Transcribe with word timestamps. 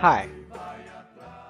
Hi. 0.00 0.28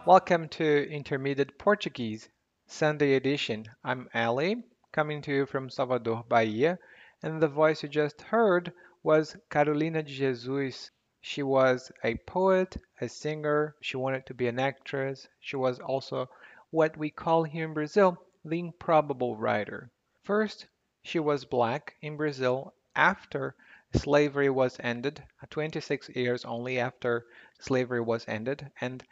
Welcome 0.07 0.49
to 0.51 0.89
Intermediate 0.89 1.59
Portuguese, 1.59 2.29
Sunday 2.69 3.15
edition. 3.15 3.67
I'm 3.83 4.09
Ali, 4.15 4.63
coming 4.93 5.21
to 5.23 5.33
you 5.33 5.47
from 5.47 5.69
Salvador, 5.69 6.25
Bahia, 6.29 6.79
and 7.25 7.43
the 7.43 7.49
voice 7.49 7.83
you 7.83 7.89
just 7.89 8.23
heard 8.23 8.73
was 9.03 9.37
Carolina 9.51 10.05
de 10.05 10.11
Jesus. 10.11 10.93
She 11.21 11.43
was 11.43 11.91
a 12.05 12.15
poet, 12.19 12.77
a 13.01 13.09
singer, 13.09 13.75
she 13.81 13.97
wanted 13.97 14.27
to 14.27 14.35
be 14.35 14.47
an 14.47 14.61
actress. 14.61 15.27
She 15.41 15.57
was 15.57 15.81
also 15.81 16.31
what 16.71 16.97
we 16.97 17.11
call 17.11 17.43
here 17.43 17.65
in 17.65 17.75
Brazil 17.75 18.17
the 18.45 18.61
improbable 18.61 19.37
writer. 19.37 19.91
First, 20.23 20.69
she 21.03 21.19
was 21.19 21.45
black 21.45 21.97
in 22.01 22.17
Brazil 22.17 22.75
after 22.95 23.57
slavery 23.95 24.51
was 24.51 24.77
ended, 24.81 25.23
26 25.51 26.09
years 26.11 26.45
only 26.45 26.79
after 26.79 27.27
slavery 27.61 28.01
was 28.01 28.25
ended, 28.29 28.71
and 28.81 29.05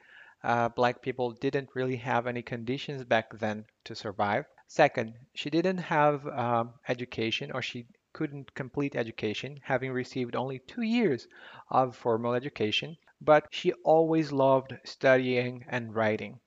uh, 0.42 0.68
black 0.68 1.02
people 1.02 1.32
didn't 1.32 1.68
really 1.74 1.96
have 1.96 2.26
any 2.26 2.42
conditions 2.42 3.04
back 3.04 3.32
then 3.38 3.64
to 3.84 3.94
survive. 3.94 4.44
Second, 4.66 5.14
she 5.34 5.50
didn't 5.50 5.78
have 5.78 6.26
um, 6.28 6.74
education 6.88 7.50
or 7.52 7.62
she 7.62 7.86
couldn't 8.12 8.54
complete 8.54 8.94
education, 8.96 9.58
having 9.64 9.92
received 9.92 10.36
only 10.36 10.58
two 10.60 10.82
years 10.82 11.26
of 11.70 11.96
formal 11.96 12.34
education, 12.34 12.96
but 13.20 13.46
she 13.50 13.72
always 13.84 14.32
loved 14.32 14.72
studying 14.84 15.64
and 15.68 15.94
writing. 15.94 16.38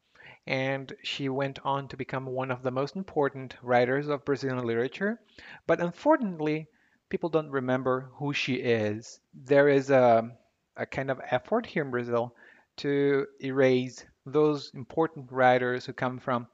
And 0.48 0.92
she 1.04 1.30
went 1.30 1.60
on 1.64 1.88
to 1.90 1.98
become 1.98 2.26
one 2.26 2.50
of 2.50 2.64
the 2.64 2.72
most 2.72 2.96
important 2.96 3.56
writers 3.62 4.08
of 4.08 4.26
Brazilian 4.26 4.66
literature. 4.66 5.22
But 5.68 5.80
unfortunately, 5.80 6.68
people 7.10 7.30
don't 7.30 7.50
remember 7.52 8.10
who 8.16 8.34
she 8.34 8.56
is. 8.56 9.20
There 9.34 9.70
is 9.70 9.90
a, 9.90 10.30
a 10.76 10.86
kind 10.86 11.10
of 11.12 11.22
effort 11.30 11.66
here 11.66 11.84
in 11.84 11.92
Brazil 11.92 12.34
to 12.78 13.26
erase 13.42 14.06
those 14.26 14.72
important 14.74 15.32
writers 15.32 15.86
who 15.86 15.94
come 15.94 16.20
from 16.20 16.48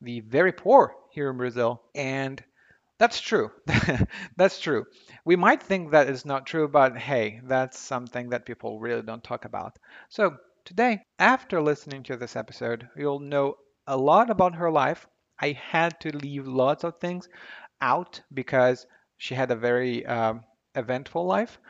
the 0.00 0.20
very 0.20 0.52
poor 0.52 0.94
here 1.10 1.30
in 1.30 1.36
Brazil. 1.36 1.82
And 1.94 2.42
that's 2.98 3.20
true. 3.20 3.50
That's 4.36 4.60
true. 4.60 4.84
We 5.24 5.34
might 5.36 5.62
think 5.62 5.90
that 5.90 6.08
is 6.10 6.26
not 6.26 6.46
true, 6.46 6.68
but 6.68 6.98
hey, 6.98 7.40
that's 7.44 7.78
something 7.78 8.28
that 8.28 8.44
people 8.44 8.78
really 8.78 9.00
don't 9.00 9.24
talk 9.24 9.46
about. 9.46 9.78
So, 10.10 10.36
today, 10.66 11.00
after 11.18 11.62
listening 11.62 12.02
to 12.04 12.18
this 12.18 12.36
episode, 12.36 12.86
you'll 12.94 13.20
know 13.20 13.56
a 13.86 13.96
lot 13.96 14.28
about 14.28 14.54
her 14.56 14.70
life. 14.70 15.06
I 15.40 15.52
had 15.52 15.98
to 16.00 16.14
leave 16.14 16.46
lots 16.46 16.84
of 16.84 16.98
things 17.00 17.26
out 17.80 18.20
because 18.34 18.86
she 19.20 19.36
had 19.36 19.52
a 19.52 19.56
very 19.56 20.04
um, 20.06 20.44
eventful 20.74 21.26
life, 21.26 21.60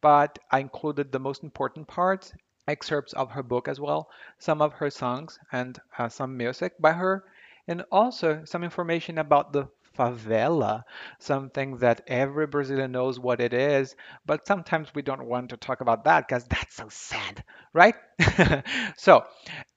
but 0.00 0.38
I 0.50 0.60
included 0.60 1.12
the 1.12 1.18
most 1.20 1.42
important 1.42 1.88
parts, 1.88 2.32
excerpts 2.68 3.12
of 3.14 3.32
her 3.32 3.42
book 3.42 3.68
as 3.68 3.80
well, 3.80 4.08
some 4.38 4.62
of 4.62 4.74
her 4.74 4.90
songs, 4.90 5.38
and 5.52 5.78
uh, 5.98 6.08
some 6.08 6.36
music 6.36 6.74
by 6.80 6.92
her, 6.92 7.24
and 7.68 7.84
also 7.92 8.44
some 8.46 8.64
information 8.64 9.18
about 9.18 9.52
the 9.52 9.68
favela, 9.98 10.84
something 11.18 11.78
that 11.78 12.02
every 12.06 12.46
Brazilian 12.46 12.92
knows 12.92 13.18
what 13.20 13.40
it 13.40 13.52
is, 13.52 13.96
but 14.26 14.46
sometimes 14.46 14.94
we 14.94 15.02
don't 15.02 15.26
want 15.26 15.50
to 15.50 15.56
talk 15.58 15.80
about 15.82 16.04
that 16.04 16.28
because 16.28 16.44
that's 16.48 16.76
so 16.76 16.88
sad, 16.90 17.44
right? 17.74 17.94
so, 18.96 19.24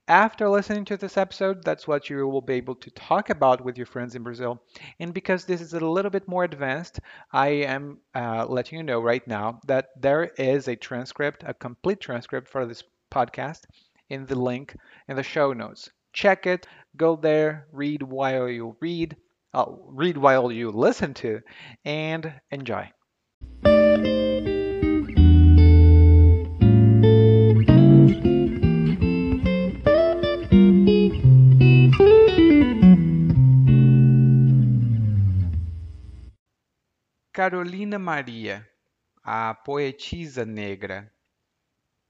after 0.08 0.48
listening 0.48 0.84
to 0.86 0.96
this 0.96 1.16
episode, 1.16 1.64
that's 1.64 1.88
what 1.88 2.10
you 2.10 2.26
will 2.28 2.42
be 2.42 2.54
able 2.54 2.74
to 2.76 2.90
talk 2.90 3.30
about 3.30 3.64
with 3.64 3.76
your 3.76 3.86
friends 3.86 4.14
in 4.14 4.22
Brazil. 4.22 4.62
And 5.00 5.14
because 5.14 5.44
this 5.44 5.60
is 5.60 5.72
a 5.72 5.80
little 5.80 6.10
bit 6.10 6.28
more 6.28 6.44
advanced, 6.44 7.00
I 7.32 7.48
am 7.48 7.98
uh, 8.14 8.46
letting 8.46 8.78
you 8.78 8.82
know 8.82 9.00
right 9.00 9.26
now 9.26 9.60
that 9.66 9.88
there 10.00 10.24
is 10.36 10.68
a 10.68 10.76
transcript, 10.76 11.42
a 11.46 11.54
complete 11.54 12.00
transcript 12.00 12.48
for 12.48 12.66
this 12.66 12.84
podcast 13.10 13.62
in 14.10 14.26
the 14.26 14.38
link 14.38 14.76
in 15.08 15.16
the 15.16 15.22
show 15.22 15.52
notes. 15.52 15.90
Check 16.12 16.46
it, 16.46 16.66
go 16.96 17.16
there, 17.16 17.66
read 17.72 18.02
while 18.02 18.48
you 18.48 18.76
read, 18.80 19.16
uh, 19.54 19.64
read 19.86 20.16
while 20.16 20.52
you 20.52 20.70
listen 20.70 21.14
to, 21.14 21.40
and 21.84 22.32
enjoy. 22.50 22.90
Carolina 37.34 37.98
Maria, 37.98 38.64
a 39.20 39.52
poetisa 39.52 40.44
negra. 40.44 41.12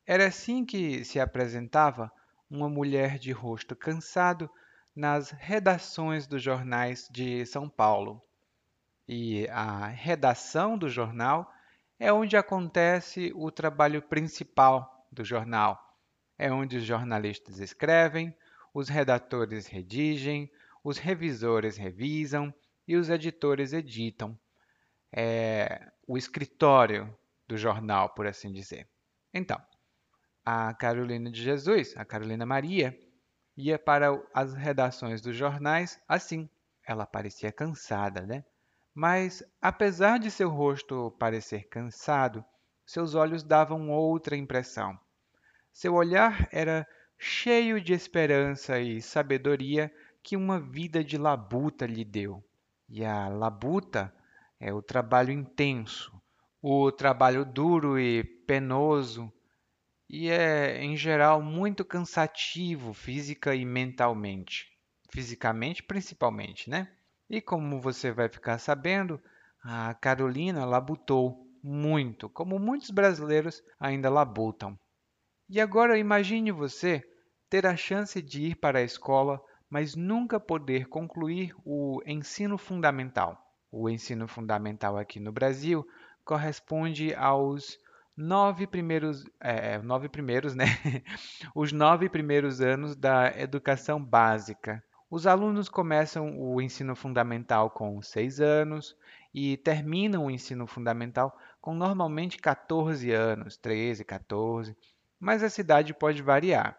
Era 0.06 0.26
assim 0.26 0.66
que 0.66 1.02
se 1.02 1.18
apresentava 1.18 2.12
uma 2.50 2.68
mulher 2.68 3.18
de 3.18 3.32
rosto 3.32 3.74
cansado 3.74 4.50
nas 4.94 5.30
redações 5.30 6.26
dos 6.26 6.42
jornais 6.42 7.08
de 7.10 7.46
São 7.46 7.70
Paulo. 7.70 8.22
E 9.08 9.48
a 9.48 9.86
redação 9.86 10.76
do 10.76 10.90
jornal 10.90 11.50
é 11.98 12.12
onde 12.12 12.36
acontece 12.36 13.32
o 13.34 13.50
trabalho 13.50 14.02
principal 14.02 15.08
do 15.10 15.24
jornal. 15.24 15.98
É 16.36 16.52
onde 16.52 16.76
os 16.76 16.84
jornalistas 16.84 17.60
escrevem, 17.60 18.36
os 18.74 18.90
redatores 18.90 19.66
redigem, 19.66 20.52
os 20.84 20.98
revisores 20.98 21.78
revisam 21.78 22.52
e 22.86 22.94
os 22.94 23.08
editores 23.08 23.72
editam. 23.72 24.38
É 25.16 25.90
o 26.06 26.18
escritório 26.18 27.16
do 27.46 27.56
jornal, 27.56 28.10
por 28.10 28.26
assim 28.26 28.52
dizer. 28.52 28.88
Então, 29.32 29.60
a 30.44 30.74
Carolina 30.74 31.30
de 31.30 31.42
Jesus, 31.42 31.94
a 31.96 32.04
Carolina 32.04 32.44
Maria, 32.44 32.98
ia 33.56 33.78
para 33.78 34.08
as 34.34 34.54
redações 34.54 35.20
dos 35.20 35.36
jornais 35.36 36.00
assim. 36.08 36.48
Ela 36.86 37.06
parecia 37.06 37.50
cansada, 37.50 38.22
né? 38.26 38.44
Mas, 38.94 39.42
apesar 39.60 40.18
de 40.18 40.30
seu 40.30 40.50
rosto 40.50 41.10
parecer 41.18 41.68
cansado, 41.68 42.44
seus 42.86 43.14
olhos 43.14 43.42
davam 43.42 43.90
outra 43.90 44.36
impressão. 44.36 44.98
Seu 45.72 45.94
olhar 45.94 46.48
era 46.52 46.86
cheio 47.18 47.80
de 47.80 47.92
esperança 47.92 48.78
e 48.78 49.00
sabedoria 49.00 49.92
que 50.22 50.36
uma 50.36 50.60
vida 50.60 51.02
de 51.02 51.18
labuta 51.18 51.86
lhe 51.86 52.04
deu. 52.04 52.44
E 52.88 53.04
a 53.04 53.28
labuta 53.28 54.14
é 54.64 54.72
o 54.72 54.80
trabalho 54.80 55.30
intenso, 55.30 56.10
o 56.62 56.90
trabalho 56.90 57.44
duro 57.44 57.98
e 57.98 58.24
penoso 58.24 59.30
e 60.08 60.30
é, 60.30 60.82
em 60.82 60.96
geral, 60.96 61.42
muito 61.42 61.84
cansativo 61.84 62.94
física 62.94 63.54
e 63.54 63.62
mentalmente. 63.62 64.66
Fisicamente, 65.12 65.82
principalmente, 65.82 66.70
né? 66.70 66.90
E 67.28 67.42
como 67.42 67.78
você 67.78 68.10
vai 68.10 68.26
ficar 68.26 68.56
sabendo, 68.56 69.20
a 69.62 69.92
Carolina 69.92 70.64
labutou 70.64 71.46
muito, 71.62 72.30
como 72.30 72.58
muitos 72.58 72.88
brasileiros 72.90 73.62
ainda 73.78 74.08
labutam. 74.08 74.78
E 75.46 75.60
agora 75.60 75.98
imagine 75.98 76.50
você 76.50 77.02
ter 77.50 77.66
a 77.66 77.76
chance 77.76 78.22
de 78.22 78.46
ir 78.46 78.54
para 78.56 78.78
a 78.78 78.82
escola, 78.82 79.42
mas 79.68 79.94
nunca 79.94 80.40
poder 80.40 80.88
concluir 80.88 81.54
o 81.66 82.00
ensino 82.06 82.56
fundamental. 82.56 83.43
O 83.76 83.90
ensino 83.90 84.28
fundamental 84.28 84.96
aqui 84.96 85.18
no 85.18 85.32
Brasil 85.32 85.84
corresponde 86.24 87.12
aos 87.12 87.76
nove 88.16 88.68
primeiros, 88.68 89.24
é, 89.40 89.78
nove 89.78 90.08
primeiros, 90.08 90.54
né? 90.54 90.66
Os 91.52 91.72
nove 91.72 92.08
primeiros 92.08 92.60
anos 92.60 92.94
da 92.94 93.36
educação 93.36 94.00
básica. 94.00 94.80
Os 95.10 95.26
alunos 95.26 95.68
começam 95.68 96.40
o 96.40 96.62
ensino 96.62 96.94
fundamental 96.94 97.68
com 97.68 98.00
seis 98.00 98.40
anos 98.40 98.96
e 99.34 99.56
terminam 99.56 100.26
o 100.26 100.30
ensino 100.30 100.68
fundamental 100.68 101.36
com 101.60 101.74
normalmente 101.74 102.38
14 102.38 103.10
anos, 103.10 103.56
13, 103.56 104.04
14, 104.04 104.76
mas 105.18 105.42
a 105.42 105.50
cidade 105.50 105.92
pode 105.92 106.22
variar. 106.22 106.78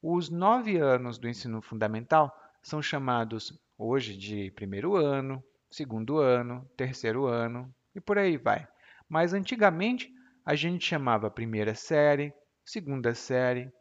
Os 0.00 0.30
nove 0.30 0.76
anos 0.76 1.18
do 1.18 1.28
ensino 1.28 1.60
fundamental 1.60 2.32
são 2.62 2.80
chamados 2.80 3.60
hoje 3.76 4.16
de 4.16 4.52
primeiro 4.52 4.94
ano, 4.94 5.42
segundo 5.70 6.18
ano, 6.18 6.68
terceiro 6.76 7.26
ano 7.26 7.72
e 7.94 8.00
por 8.00 8.18
aí 8.18 8.36
vai. 8.36 8.66
Mas 9.08 9.32
antigamente 9.32 10.12
a 10.44 10.54
gente 10.54 10.84
chamava 10.84 11.30
primeira 11.30 11.74
série, 11.74 12.32
segunda 12.64 13.14
série, 13.14 13.72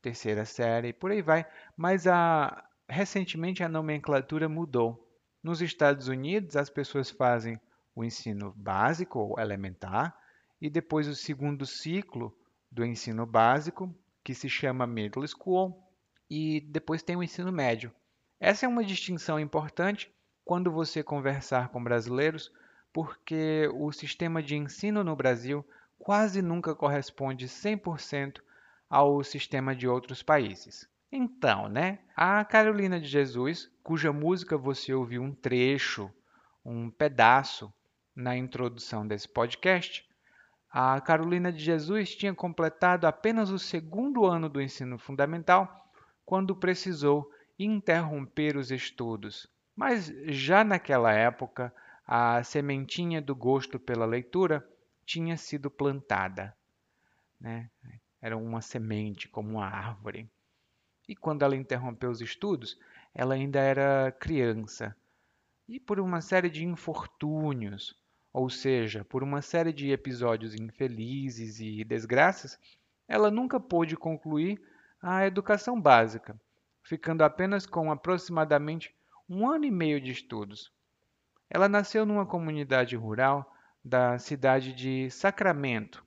terceira 0.00 0.44
série, 0.44 0.92
por 0.92 1.10
aí 1.10 1.22
vai, 1.22 1.46
mas 1.76 2.06
a, 2.06 2.64
recentemente 2.88 3.62
a 3.62 3.68
nomenclatura 3.68 4.48
mudou. 4.48 5.06
Nos 5.42 5.62
Estados 5.62 6.08
Unidos, 6.08 6.56
as 6.56 6.68
pessoas 6.68 7.10
fazem 7.10 7.58
o 7.94 8.04
ensino 8.04 8.52
básico 8.56 9.18
ou 9.18 9.40
elementar 9.40 10.16
e 10.60 10.68
depois 10.68 11.08
o 11.08 11.14
segundo 11.14 11.64
ciclo 11.64 12.36
do 12.70 12.84
ensino 12.84 13.24
básico, 13.26 13.94
que 14.22 14.34
se 14.34 14.48
chama 14.48 14.86
middle 14.86 15.26
school, 15.26 15.82
e 16.28 16.60
depois 16.60 17.02
tem 17.02 17.16
o 17.16 17.22
ensino 17.22 17.50
médio. 17.50 17.92
Essa 18.38 18.66
é 18.66 18.68
uma 18.68 18.84
distinção 18.84 19.40
importante 19.40 20.12
quando 20.50 20.68
você 20.68 21.00
conversar 21.00 21.68
com 21.68 21.80
brasileiros, 21.80 22.50
porque 22.92 23.70
o 23.72 23.92
sistema 23.92 24.42
de 24.42 24.56
ensino 24.56 25.04
no 25.04 25.14
Brasil 25.14 25.64
quase 25.96 26.42
nunca 26.42 26.74
corresponde 26.74 27.46
100% 27.46 28.40
ao 28.88 29.22
sistema 29.22 29.76
de 29.76 29.86
outros 29.86 30.24
países. 30.24 30.88
Então, 31.12 31.68
né? 31.68 32.00
A 32.16 32.44
Carolina 32.44 32.98
de 33.00 33.06
Jesus, 33.06 33.70
cuja 33.80 34.12
música 34.12 34.58
você 34.58 34.92
ouviu 34.92 35.22
um 35.22 35.32
trecho, 35.32 36.10
um 36.64 36.90
pedaço 36.90 37.72
na 38.12 38.36
introdução 38.36 39.06
desse 39.06 39.28
podcast, 39.28 40.04
a 40.68 41.00
Carolina 41.00 41.52
de 41.52 41.62
Jesus 41.62 42.16
tinha 42.16 42.34
completado 42.34 43.06
apenas 43.06 43.50
o 43.50 43.58
segundo 43.60 44.26
ano 44.26 44.48
do 44.48 44.60
ensino 44.60 44.98
fundamental 44.98 45.88
quando 46.26 46.56
precisou 46.56 47.30
interromper 47.56 48.56
os 48.56 48.72
estudos. 48.72 49.48
Mas 49.74 50.06
já 50.26 50.62
naquela 50.64 51.12
época, 51.12 51.72
a 52.06 52.42
sementinha 52.42 53.22
do 53.22 53.34
gosto 53.34 53.78
pela 53.78 54.04
leitura 54.04 54.66
tinha 55.06 55.36
sido 55.36 55.70
plantada. 55.70 56.54
Né? 57.40 57.70
Era 58.20 58.36
uma 58.36 58.60
semente, 58.60 59.28
como 59.28 59.50
uma 59.50 59.66
árvore. 59.66 60.28
E 61.08 61.16
quando 61.16 61.42
ela 61.42 61.56
interrompeu 61.56 62.10
os 62.10 62.20
estudos, 62.20 62.78
ela 63.14 63.34
ainda 63.34 63.58
era 63.60 64.12
criança. 64.12 64.94
E 65.68 65.80
por 65.80 65.98
uma 65.98 66.20
série 66.20 66.50
de 66.50 66.64
infortúnios, 66.64 67.96
ou 68.32 68.48
seja, 68.50 69.04
por 69.04 69.22
uma 69.22 69.42
série 69.42 69.72
de 69.72 69.90
episódios 69.90 70.54
infelizes 70.54 71.60
e 71.60 71.82
desgraças, 71.84 72.58
ela 73.08 73.30
nunca 73.30 73.58
pôde 73.58 73.96
concluir 73.96 74.60
a 75.02 75.26
educação 75.26 75.80
básica, 75.80 76.40
ficando 76.82 77.22
apenas 77.22 77.66
com 77.66 77.90
aproximadamente 77.90 78.94
um 79.30 79.48
ano 79.48 79.64
e 79.64 79.70
meio 79.70 80.00
de 80.00 80.10
estudos. 80.10 80.72
Ela 81.48 81.68
nasceu 81.68 82.04
numa 82.04 82.26
comunidade 82.26 82.96
rural 82.96 83.54
da 83.82 84.18
cidade 84.18 84.72
de 84.72 85.08
Sacramento, 85.08 86.04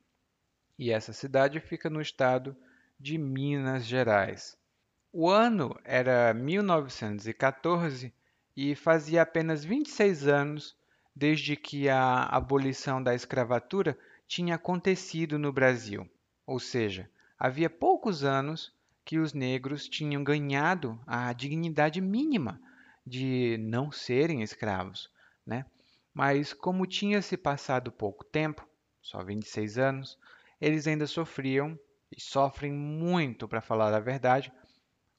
e 0.78 0.92
essa 0.92 1.14
cidade 1.14 1.62
fica 1.62 1.90
no 1.90 2.02
estado 2.02 2.54
de 3.00 3.18
Minas 3.18 3.86
Gerais. 3.86 4.58
O 5.14 5.30
ano 5.30 5.74
era 5.86 6.34
1914 6.34 8.14
e 8.58 8.76
fazia 8.76 9.22
apenas 9.22 9.64
26 9.64 10.28
anos 10.28 10.76
desde 11.16 11.56
que 11.56 11.88
a 11.88 12.24
abolição 12.24 13.02
da 13.02 13.16
escravatura 13.16 13.98
tinha 14.28 14.56
acontecido 14.56 15.40
no 15.40 15.54
Brasil. 15.54 16.10
Ou 16.46 16.60
seja, 16.60 17.10
havia 17.40 17.70
poucos 17.70 18.26
anos 18.26 18.74
que 19.06 19.18
os 19.18 19.34
negros 19.34 19.88
tinham 19.88 20.24
ganhado 20.26 21.00
a 21.08 21.32
dignidade 21.32 22.02
mínima 22.02 22.60
de 23.06 23.58
não 23.60 23.92
serem 23.92 24.42
escravos, 24.42 25.10
né? 25.46 25.66
Mas 26.14 26.54
como 26.54 26.86
tinha 26.86 27.22
se 27.22 27.36
passado 27.36 27.92
pouco 27.92 28.24
tempo, 28.24 28.68
só 29.02 29.24
26 29.24 29.78
anos, 29.78 30.18
eles 30.62 30.88
ainda 30.88 31.08
sofriam 31.08 31.78
e 32.12 32.22
sofrem 32.22 32.72
muito, 32.72 33.48
para 33.48 33.62
falar 33.62 33.94
a 33.94 34.00
verdade, 34.00 34.52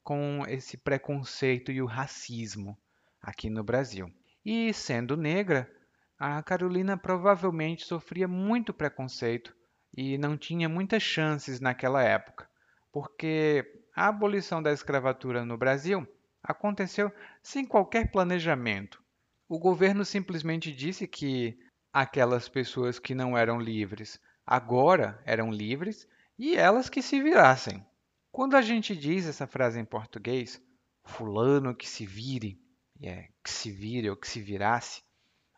com 0.03 0.43
esse 0.47 0.77
preconceito 0.77 1.71
e 1.71 1.81
o 1.81 1.85
racismo 1.85 2.77
aqui 3.21 3.49
no 3.49 3.63
Brasil. 3.63 4.11
E 4.45 4.73
sendo 4.73 5.17
negra, 5.17 5.69
a 6.17 6.41
Carolina 6.41 6.97
provavelmente 6.97 7.85
sofria 7.85 8.27
muito 8.27 8.73
preconceito 8.73 9.55
e 9.95 10.17
não 10.17 10.37
tinha 10.37 10.69
muitas 10.69 11.03
chances 11.03 11.59
naquela 11.59 12.03
época, 12.03 12.49
porque 12.91 13.83
a 13.95 14.07
abolição 14.07 14.61
da 14.61 14.71
escravatura 14.71 15.45
no 15.45 15.57
Brasil 15.57 16.07
aconteceu 16.45 17.11
sem 17.41 17.65
qualquer 17.65 18.11
planejamento. 18.11 19.03
O 19.47 19.59
governo 19.59 20.05
simplesmente 20.05 20.71
disse 20.71 21.07
que 21.07 21.57
aquelas 21.91 22.47
pessoas 22.49 22.99
que 22.99 23.15
não 23.15 23.37
eram 23.37 23.59
livres 23.59 24.19
agora 24.45 25.21
eram 25.25 25.51
livres 25.51 26.07
e 26.37 26.55
elas 26.55 26.89
que 26.89 27.01
se 27.01 27.21
virassem. 27.21 27.85
Quando 28.31 28.55
a 28.55 28.61
gente 28.61 28.95
diz 28.95 29.25
essa 29.25 29.47
frase 29.47 29.79
em 29.79 29.85
português, 29.85 30.61
fulano 31.03 31.75
que 31.75 31.87
se 31.87 32.05
vire, 32.05 32.59
é, 33.01 33.29
que 33.43 33.49
se 33.49 33.71
vire 33.71 34.09
ou 34.09 34.15
que 34.15 34.27
se 34.27 34.41
virasse, 34.41 35.03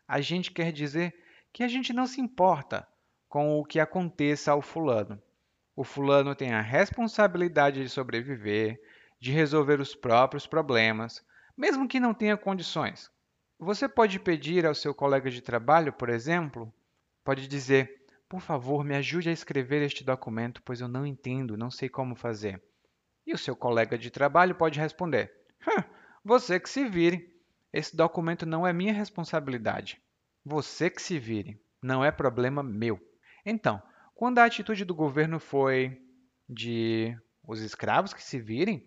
a 0.06 0.20
gente 0.20 0.52
quer 0.52 0.72
dizer 0.72 1.14
que 1.52 1.62
a 1.62 1.68
gente 1.68 1.92
não 1.92 2.06
se 2.06 2.20
importa 2.20 2.86
com 3.28 3.58
o 3.58 3.64
que 3.64 3.80
aconteça 3.80 4.52
ao 4.52 4.62
fulano. 4.62 5.20
O 5.74 5.84
fulano 5.84 6.34
tem 6.34 6.52
a 6.52 6.60
responsabilidade 6.60 7.82
de 7.82 7.88
sobreviver, 7.88 8.80
de 9.20 9.32
resolver 9.32 9.80
os 9.80 9.94
próprios 9.94 10.46
problemas, 10.46 11.24
mesmo 11.56 11.88
que 11.88 12.00
não 12.00 12.14
tenha 12.14 12.36
condições. 12.36 13.10
Você 13.58 13.88
pode 13.88 14.20
pedir 14.20 14.64
ao 14.64 14.74
seu 14.74 14.94
colega 14.94 15.30
de 15.30 15.40
trabalho, 15.40 15.92
por 15.92 16.08
exemplo, 16.08 16.72
pode 17.24 17.48
dizer: 17.48 18.04
por 18.28 18.40
favor, 18.40 18.84
me 18.84 18.94
ajude 18.94 19.28
a 19.28 19.32
escrever 19.32 19.82
este 19.82 20.04
documento, 20.04 20.62
pois 20.62 20.80
eu 20.80 20.88
não 20.88 21.06
entendo, 21.06 21.56
não 21.56 21.70
sei 21.70 21.88
como 21.88 22.14
fazer. 22.14 22.62
E 23.26 23.34
o 23.34 23.38
seu 23.38 23.56
colega 23.56 23.98
de 23.98 24.10
trabalho 24.10 24.54
pode 24.54 24.78
responder: 24.78 25.32
você 26.24 26.60
que 26.60 26.68
se 26.68 26.88
vire. 26.88 27.34
Esse 27.72 27.94
documento 27.94 28.46
não 28.46 28.66
é 28.66 28.72
minha 28.72 28.92
responsabilidade. 28.92 30.00
Você 30.44 30.88
que 30.88 31.02
se 31.02 31.18
vire. 31.18 31.60
Não 31.82 32.04
é 32.04 32.10
problema 32.10 32.62
meu. 32.62 32.98
Então, 33.44 33.82
quando 34.14 34.38
a 34.38 34.44
atitude 34.44 34.84
do 34.84 34.94
governo 34.94 35.38
foi 35.38 36.02
de 36.48 37.16
os 37.46 37.60
escravos 37.60 38.12
que 38.12 38.22
se 38.22 38.38
virem, 38.38 38.86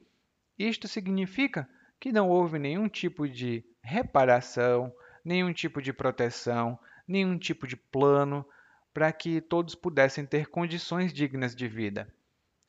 isto 0.68 0.88
significa 0.88 1.68
que 2.00 2.12
não 2.12 2.30
houve 2.30 2.58
nenhum 2.58 2.88
tipo 2.88 3.28
de 3.28 3.64
reparação, 3.82 4.94
nenhum 5.24 5.54
tipo 5.54 5.82
de 5.82 5.94
proteção, 5.94 6.80
nenhum 7.08 7.38
tipo 7.38 7.68
de 7.68 7.76
plano 7.76 8.46
para 8.94 9.12
que 9.12 9.40
todos 9.40 9.76
pudessem 9.76 10.26
ter 10.26 10.48
condições 10.48 11.14
dignas 11.14 11.56
de 11.56 11.68
vida. 11.68 12.08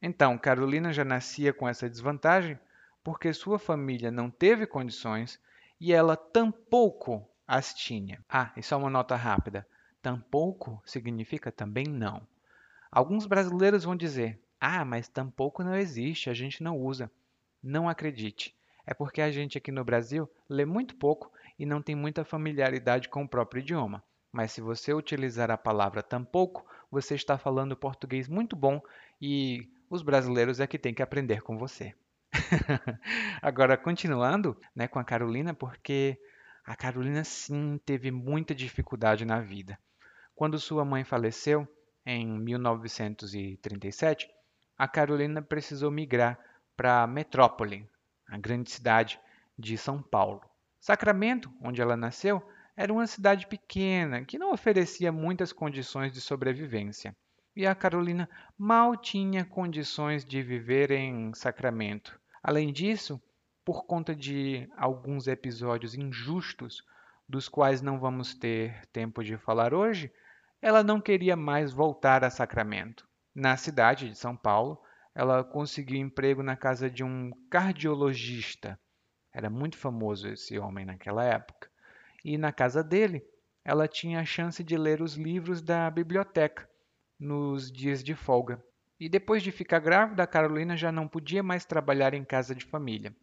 Então, 0.00 0.36
Carolina 0.36 0.92
já 0.92 1.04
nascia 1.04 1.52
com 1.52 1.68
essa 1.68 1.88
desvantagem 1.88 2.58
porque 3.02 3.32
sua 3.32 3.58
família 3.58 4.10
não 4.10 4.30
teve 4.30 4.66
condições 4.66 5.40
e 5.80 5.92
ela 5.92 6.16
tampouco 6.16 7.28
as 7.46 7.74
tinha. 7.74 8.24
Ah, 8.28 8.52
e 8.56 8.62
só 8.62 8.78
uma 8.78 8.90
nota 8.90 9.16
rápida: 9.16 9.66
tampouco 10.00 10.82
significa 10.84 11.50
também 11.50 11.86
não. 11.86 12.26
Alguns 12.90 13.26
brasileiros 13.26 13.84
vão 13.84 13.96
dizer: 13.96 14.40
ah, 14.60 14.84
mas 14.84 15.08
tampouco 15.08 15.64
não 15.64 15.74
existe, 15.74 16.30
a 16.30 16.34
gente 16.34 16.62
não 16.62 16.78
usa. 16.78 17.10
Não 17.62 17.88
acredite. 17.88 18.54
É 18.86 18.92
porque 18.92 19.20
a 19.20 19.30
gente 19.30 19.56
aqui 19.56 19.70
no 19.70 19.84
Brasil 19.84 20.28
lê 20.48 20.64
muito 20.64 20.96
pouco 20.96 21.32
e 21.58 21.64
não 21.64 21.80
tem 21.80 21.94
muita 21.94 22.24
familiaridade 22.24 23.08
com 23.08 23.22
o 23.22 23.28
próprio 23.28 23.60
idioma. 23.60 24.02
Mas 24.32 24.52
se 24.52 24.60
você 24.60 24.92
utilizar 24.92 25.50
a 25.50 25.58
palavra 25.58 26.02
tampouco, 26.02 26.66
você 26.90 27.14
está 27.14 27.38
falando 27.38 27.76
português 27.76 28.28
muito 28.28 28.56
bom 28.56 28.80
e 29.20 29.68
os 29.88 30.02
brasileiros 30.02 30.58
é 30.58 30.66
que 30.66 30.78
têm 30.78 30.94
que 30.94 31.02
aprender 31.02 31.42
com 31.42 31.58
você. 31.58 31.94
Agora, 33.42 33.76
continuando 33.76 34.58
né, 34.74 34.88
com 34.88 34.98
a 34.98 35.04
Carolina, 35.04 35.52
porque 35.52 36.18
a 36.64 36.74
Carolina 36.74 37.22
sim 37.24 37.78
teve 37.84 38.10
muita 38.10 38.54
dificuldade 38.54 39.24
na 39.24 39.40
vida. 39.40 39.78
Quando 40.34 40.58
sua 40.58 40.84
mãe 40.84 41.04
faleceu, 41.04 41.68
em 42.04 42.26
1937, 42.26 44.28
a 44.76 44.88
Carolina 44.88 45.42
precisou 45.42 45.90
migrar 45.90 46.38
para 46.82 47.06
Metrópole, 47.06 47.88
a 48.26 48.36
grande 48.36 48.68
cidade 48.68 49.20
de 49.56 49.78
São 49.78 50.02
Paulo. 50.02 50.42
Sacramento, 50.80 51.48
onde 51.62 51.80
ela 51.80 51.96
nasceu, 51.96 52.42
era 52.76 52.92
uma 52.92 53.06
cidade 53.06 53.46
pequena 53.46 54.24
que 54.24 54.36
não 54.36 54.52
oferecia 54.52 55.12
muitas 55.12 55.52
condições 55.52 56.12
de 56.12 56.20
sobrevivência. 56.20 57.14
E 57.54 57.64
a 57.68 57.72
Carolina 57.72 58.28
mal 58.58 58.96
tinha 58.96 59.44
condições 59.44 60.24
de 60.24 60.42
viver 60.42 60.90
em 60.90 61.32
Sacramento. 61.34 62.18
Além 62.42 62.72
disso, 62.72 63.22
por 63.64 63.84
conta 63.84 64.12
de 64.12 64.68
alguns 64.76 65.28
episódios 65.28 65.94
injustos, 65.94 66.82
dos 67.28 67.48
quais 67.48 67.80
não 67.80 68.00
vamos 68.00 68.34
ter 68.34 68.84
tempo 68.86 69.22
de 69.22 69.36
falar 69.36 69.72
hoje, 69.72 70.12
ela 70.60 70.82
não 70.82 71.00
queria 71.00 71.36
mais 71.36 71.72
voltar 71.72 72.24
a 72.24 72.30
Sacramento. 72.30 73.06
Na 73.32 73.56
cidade 73.56 74.10
de 74.10 74.18
São 74.18 74.36
Paulo, 74.36 74.82
ela 75.14 75.44
conseguiu 75.44 75.98
emprego 75.98 76.42
na 76.42 76.56
casa 76.56 76.90
de 76.90 77.04
um 77.04 77.30
cardiologista. 77.50 78.78
Era 79.32 79.50
muito 79.50 79.76
famoso 79.76 80.28
esse 80.28 80.58
homem 80.58 80.84
naquela 80.84 81.24
época. 81.24 81.70
E 82.24 82.38
na 82.38 82.52
casa 82.52 82.82
dele, 82.82 83.24
ela 83.64 83.88
tinha 83.88 84.20
a 84.20 84.24
chance 84.24 84.62
de 84.62 84.76
ler 84.76 85.02
os 85.02 85.14
livros 85.14 85.60
da 85.60 85.90
biblioteca 85.90 86.68
nos 87.18 87.70
dias 87.70 88.02
de 88.02 88.14
folga. 88.14 88.62
E 88.98 89.08
depois 89.08 89.42
de 89.42 89.50
ficar 89.50 89.80
grávida, 89.80 90.22
a 90.22 90.26
Carolina 90.26 90.76
já 90.76 90.92
não 90.92 91.08
podia 91.08 91.42
mais 91.42 91.64
trabalhar 91.64 92.14
em 92.14 92.24
casa 92.24 92.54
de 92.54 92.64
família. 92.64 93.14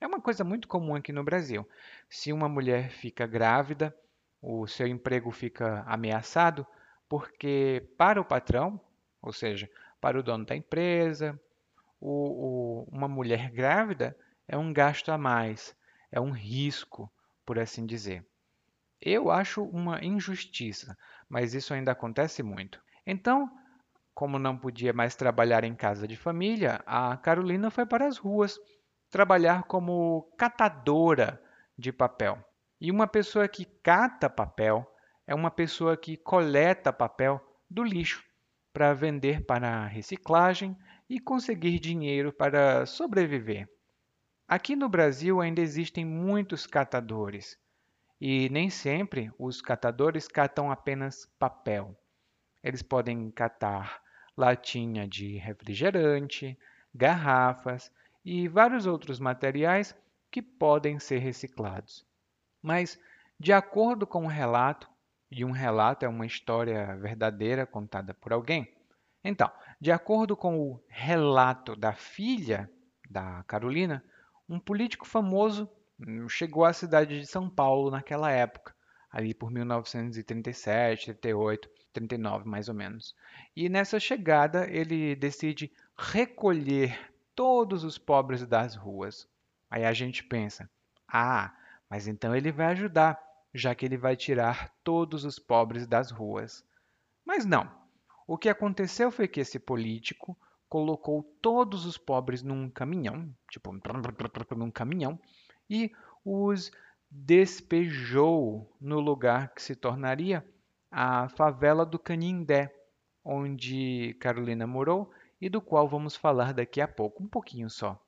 É 0.00 0.06
uma 0.06 0.20
coisa 0.20 0.44
muito 0.44 0.68
comum 0.68 0.94
aqui 0.94 1.12
no 1.12 1.24
Brasil. 1.24 1.68
Se 2.08 2.32
uma 2.32 2.48
mulher 2.48 2.90
fica 2.90 3.26
grávida, 3.26 3.94
o 4.40 4.66
seu 4.66 4.86
emprego 4.86 5.30
fica 5.30 5.82
ameaçado, 5.86 6.66
porque 7.08 7.88
para 7.96 8.20
o 8.20 8.24
patrão, 8.24 8.80
ou 9.20 9.32
seja, 9.32 9.68
para 10.00 10.18
o 10.18 10.22
dono 10.22 10.44
da 10.44 10.56
empresa, 10.56 11.38
o, 12.00 12.10
o, 12.10 12.88
uma 12.90 13.08
mulher 13.08 13.50
grávida 13.50 14.16
é 14.46 14.56
um 14.56 14.72
gasto 14.72 15.10
a 15.10 15.18
mais, 15.18 15.74
é 16.10 16.20
um 16.20 16.30
risco, 16.30 17.10
por 17.44 17.58
assim 17.58 17.84
dizer. 17.84 18.24
Eu 19.00 19.30
acho 19.30 19.62
uma 19.62 20.04
injustiça, 20.04 20.96
mas 21.28 21.54
isso 21.54 21.72
ainda 21.72 21.92
acontece 21.92 22.42
muito. 22.42 22.80
Então, 23.06 23.50
como 24.14 24.38
não 24.38 24.56
podia 24.56 24.92
mais 24.92 25.14
trabalhar 25.14 25.64
em 25.64 25.74
casa 25.74 26.06
de 26.06 26.16
família, 26.16 26.82
a 26.86 27.16
Carolina 27.16 27.70
foi 27.70 27.86
para 27.86 28.06
as 28.06 28.18
ruas 28.18 28.58
trabalhar 29.10 29.64
como 29.64 30.32
catadora 30.36 31.40
de 31.76 31.92
papel. 31.92 32.42
E 32.80 32.90
uma 32.90 33.06
pessoa 33.06 33.48
que 33.48 33.64
cata 33.64 34.28
papel 34.28 34.86
é 35.26 35.34
uma 35.34 35.50
pessoa 35.50 35.96
que 35.96 36.16
coleta 36.16 36.92
papel 36.92 37.40
do 37.70 37.84
lixo 37.84 38.27
para 38.78 38.94
vender 38.94 39.44
para 39.44 39.86
reciclagem 39.86 40.78
e 41.10 41.18
conseguir 41.18 41.80
dinheiro 41.80 42.32
para 42.32 42.86
sobreviver. 42.86 43.68
Aqui 44.46 44.76
no 44.76 44.88
Brasil 44.88 45.40
ainda 45.40 45.60
existem 45.60 46.04
muitos 46.04 46.64
catadores 46.64 47.58
e 48.20 48.48
nem 48.50 48.70
sempre 48.70 49.32
os 49.36 49.60
catadores 49.60 50.28
catam 50.28 50.70
apenas 50.70 51.26
papel. 51.40 51.92
Eles 52.62 52.80
podem 52.80 53.32
catar 53.32 54.00
latinha 54.36 55.08
de 55.08 55.38
refrigerante, 55.38 56.56
garrafas 56.94 57.90
e 58.24 58.46
vários 58.46 58.86
outros 58.86 59.18
materiais 59.18 59.92
que 60.30 60.40
podem 60.40 61.00
ser 61.00 61.18
reciclados. 61.18 62.06
Mas, 62.62 62.96
de 63.40 63.52
acordo 63.52 64.06
com 64.06 64.26
o 64.26 64.28
relato, 64.28 64.88
e 65.30 65.44
um 65.44 65.50
relato 65.50 66.04
é 66.04 66.08
uma 66.08 66.26
história 66.26 66.96
verdadeira 66.96 67.66
contada 67.66 68.14
por 68.14 68.32
alguém. 68.32 68.72
Então, 69.22 69.50
de 69.80 69.92
acordo 69.92 70.36
com 70.36 70.58
o 70.58 70.80
relato 70.88 71.76
da 71.76 71.92
filha 71.92 72.70
da 73.08 73.42
Carolina, 73.44 74.02
um 74.48 74.58
político 74.58 75.06
famoso 75.06 75.68
hum, 76.00 76.28
chegou 76.28 76.64
à 76.64 76.72
cidade 76.72 77.20
de 77.20 77.26
São 77.26 77.48
Paulo 77.48 77.90
naquela 77.90 78.30
época, 78.30 78.74
ali 79.10 79.34
por 79.34 79.50
1937, 79.50 81.14
38, 81.14 81.68
39 81.92 82.48
mais 82.48 82.68
ou 82.68 82.74
menos. 82.74 83.14
E 83.54 83.68
nessa 83.68 84.00
chegada 84.00 84.68
ele 84.70 85.14
decide 85.14 85.72
recolher 85.96 87.12
todos 87.34 87.84
os 87.84 87.98
pobres 87.98 88.46
das 88.46 88.74
ruas. 88.74 89.28
Aí 89.70 89.84
a 89.84 89.92
gente 89.92 90.24
pensa: 90.24 90.70
ah, 91.06 91.54
mas 91.90 92.06
então 92.06 92.34
ele 92.34 92.50
vai 92.50 92.66
ajudar 92.66 93.18
já 93.54 93.74
que 93.74 93.84
ele 93.84 93.96
vai 93.96 94.16
tirar 94.16 94.72
todos 94.82 95.24
os 95.24 95.38
pobres 95.38 95.86
das 95.86 96.10
ruas. 96.10 96.64
Mas 97.24 97.44
não. 97.44 97.70
O 98.26 98.36
que 98.36 98.48
aconteceu 98.48 99.10
foi 99.10 99.26
que 99.26 99.40
esse 99.40 99.58
político 99.58 100.36
colocou 100.68 101.22
todos 101.40 101.86
os 101.86 101.96
pobres 101.96 102.42
num 102.42 102.68
caminhão, 102.68 103.34
tipo 103.50 103.72
num 104.56 104.70
caminhão, 104.70 105.18
e 105.68 105.90
os 106.24 106.70
despejou 107.10 108.70
no 108.80 109.00
lugar 109.00 109.54
que 109.54 109.62
se 109.62 109.74
tornaria 109.74 110.46
a 110.90 111.28
favela 111.30 111.86
do 111.86 111.98
Canindé, 111.98 112.74
onde 113.24 114.14
Carolina 114.20 114.66
morou 114.66 115.10
e 115.40 115.48
do 115.48 115.60
qual 115.60 115.88
vamos 115.88 116.16
falar 116.16 116.52
daqui 116.52 116.80
a 116.80 116.88
pouco, 116.88 117.22
um 117.22 117.28
pouquinho 117.28 117.70
só. 117.70 117.98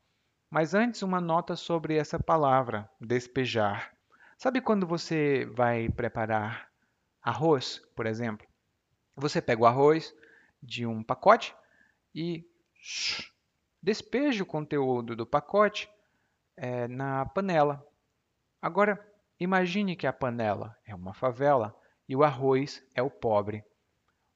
Mas 0.51 0.75
antes, 0.75 1.03
uma 1.03 1.21
nota 1.21 1.55
sobre 1.57 1.97
essa 1.97 2.19
palavra, 2.19 2.91
despejar. 3.01 3.95
Sabe 4.41 4.63
quando 4.63 4.87
você 4.87 5.45
vai 5.53 5.91
preparar 5.91 6.71
arroz, 7.21 7.79
por 7.95 8.07
exemplo? 8.07 8.47
Você 9.15 9.43
pega 9.43 9.61
o 9.61 9.67
arroz 9.67 10.15
de 10.63 10.87
um 10.87 11.05
pacote 11.05 11.55
e 12.15 12.49
despeja 13.83 14.43
o 14.43 14.47
conteúdo 14.47 15.15
do 15.15 15.27
pacote 15.27 15.91
é, 16.57 16.89
na 16.89 17.27
panela. 17.27 17.87
Agora, 18.63 18.99
imagine 19.39 19.95
que 19.95 20.07
a 20.07 20.13
panela 20.13 20.75
é 20.87 20.95
uma 20.95 21.13
favela 21.13 21.79
e 22.09 22.17
o 22.17 22.25
arroz 22.25 22.83
é 22.95 23.03
o 23.03 23.11
pobre. 23.11 23.63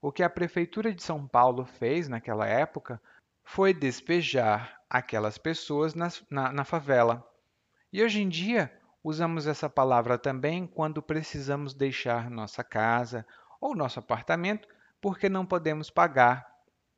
O 0.03 0.13
que 0.13 0.23
a 0.23 0.29
Prefeitura 0.29 0.93
de 0.93 1.03
São 1.03 1.27
Paulo 1.27 1.65
fez 1.65 2.11
naquela 2.11 2.47
época 2.47 3.01
foi 3.43 3.73
despejar 3.73 4.83
aquelas 4.87 5.39
pessoas 5.39 5.95
na, 5.95 6.09
na, 6.29 6.53
na 6.53 6.65
favela. 6.67 7.27
E 7.91 8.03
hoje 8.03 8.21
em 8.21 8.29
dia, 8.29 8.71
Usamos 9.05 9.47
essa 9.47 9.69
palavra 9.69 10.17
também 10.17 10.67
quando 10.67 11.03
precisamos 11.03 11.75
deixar 11.75 12.31
nossa 12.31 12.65
casa 12.65 13.27
ou 13.61 13.77
nosso 13.77 13.99
apartamento 13.99 14.67
porque 14.99 15.29
não 15.29 15.45
podemos 15.45 15.91
pagar 15.91 16.51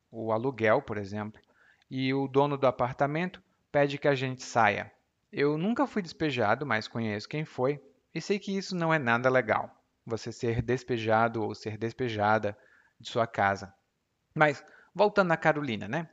o 0.08 0.30
aluguel, 0.30 0.80
por 0.80 0.98
exemplo, 0.98 1.42
e 1.90 2.14
o 2.14 2.28
dono 2.28 2.56
do 2.56 2.68
apartamento 2.68 3.42
pede 3.72 3.98
que 3.98 4.06
a 4.06 4.14
gente 4.14 4.44
saia. 4.44 4.92
Eu 5.32 5.58
nunca 5.58 5.84
fui 5.84 6.00
despejado, 6.00 6.64
mas 6.64 6.86
conheço 6.86 7.28
quem 7.28 7.44
foi 7.44 7.82
e 8.14 8.20
sei 8.20 8.38
que 8.38 8.56
isso 8.56 8.76
não 8.76 8.94
é 8.94 9.00
nada 9.00 9.28
legal, 9.28 9.68
você 10.06 10.30
ser 10.30 10.62
despejado 10.62 11.42
ou 11.42 11.56
ser 11.56 11.76
despejada 11.76 12.56
de 13.00 13.10
sua 13.10 13.26
casa. 13.26 13.74
Mas 14.32 14.64
voltando 14.94 15.32
à 15.32 15.36
Carolina, 15.36 15.88
né? 15.88 16.08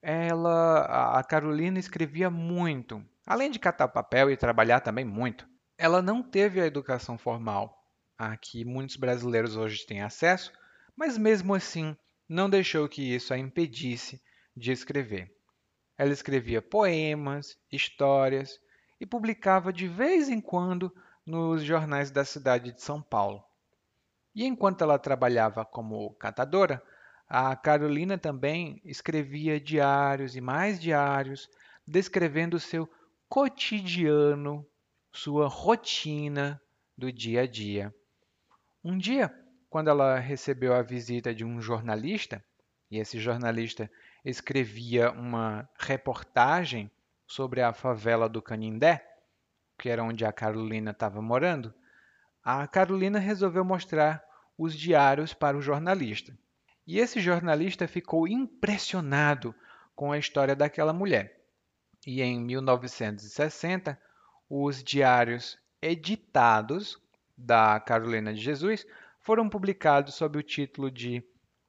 Ela, 0.00 1.18
a 1.18 1.24
Carolina 1.24 1.80
escrevia 1.80 2.30
muito 2.30 3.04
Além 3.26 3.50
de 3.50 3.58
catar 3.58 3.88
papel 3.88 4.30
e 4.30 4.36
trabalhar 4.36 4.80
também 4.80 5.04
muito, 5.04 5.48
ela 5.78 6.02
não 6.02 6.22
teve 6.22 6.60
a 6.60 6.66
educação 6.66 7.16
formal 7.16 7.82
a 8.18 8.36
que 8.36 8.64
muitos 8.64 8.96
brasileiros 8.96 9.56
hoje 9.56 9.86
têm 9.86 10.02
acesso, 10.02 10.52
mas 10.96 11.18
mesmo 11.18 11.54
assim 11.54 11.96
não 12.28 12.48
deixou 12.48 12.88
que 12.88 13.14
isso 13.14 13.32
a 13.32 13.38
impedisse 13.38 14.22
de 14.56 14.70
escrever. 14.72 15.34
Ela 15.96 16.12
escrevia 16.12 16.60
poemas, 16.60 17.56
histórias 17.70 18.58
e 19.00 19.06
publicava 19.06 19.72
de 19.72 19.88
vez 19.88 20.28
em 20.28 20.40
quando 20.40 20.92
nos 21.26 21.62
jornais 21.62 22.10
da 22.10 22.24
cidade 22.24 22.72
de 22.72 22.82
São 22.82 23.02
Paulo. 23.02 23.42
E 24.34 24.44
enquanto 24.44 24.82
ela 24.82 24.98
trabalhava 24.98 25.64
como 25.64 26.14
catadora, 26.14 26.82
a 27.28 27.56
Carolina 27.56 28.18
também 28.18 28.80
escrevia 28.84 29.60
diários 29.60 30.36
e 30.36 30.40
mais 30.40 30.78
diários, 30.78 31.48
descrevendo 31.86 32.58
seu 32.58 32.88
cotidiano, 33.28 34.66
sua 35.12 35.48
rotina 35.48 36.60
do 36.96 37.12
dia 37.12 37.42
a 37.42 37.46
dia. 37.46 37.94
Um 38.82 38.98
dia, 38.98 39.34
quando 39.70 39.88
ela 39.88 40.18
recebeu 40.18 40.74
a 40.74 40.82
visita 40.82 41.34
de 41.34 41.44
um 41.44 41.60
jornalista, 41.60 42.44
e 42.90 42.98
esse 42.98 43.18
jornalista 43.18 43.90
escrevia 44.24 45.10
uma 45.10 45.68
reportagem 45.78 46.90
sobre 47.26 47.60
a 47.60 47.72
favela 47.72 48.28
do 48.28 48.42
Canindé, 48.42 49.04
que 49.78 49.88
era 49.88 50.04
onde 50.04 50.24
a 50.24 50.32
Carolina 50.32 50.92
estava 50.92 51.20
morando, 51.20 51.74
a 52.42 52.66
Carolina 52.66 53.18
resolveu 53.18 53.64
mostrar 53.64 54.22
os 54.56 54.76
diários 54.76 55.34
para 55.34 55.56
o 55.56 55.62
jornalista. 55.62 56.36
E 56.86 56.98
esse 56.98 57.20
jornalista 57.20 57.88
ficou 57.88 58.28
impressionado 58.28 59.54
com 59.96 60.12
a 60.12 60.18
história 60.18 60.54
daquela 60.54 60.92
mulher 60.92 61.43
e 62.06 62.22
em 62.22 62.40
1960 62.40 63.98
os 64.48 64.82
diários 64.82 65.58
editados 65.80 66.98
da 67.36 67.80
Carolina 67.80 68.32
de 68.32 68.40
Jesus 68.40 68.86
foram 69.20 69.48
publicados 69.48 70.14
sob 70.14 70.38
o 70.38 70.42
título 70.42 70.90
de 70.90 71.24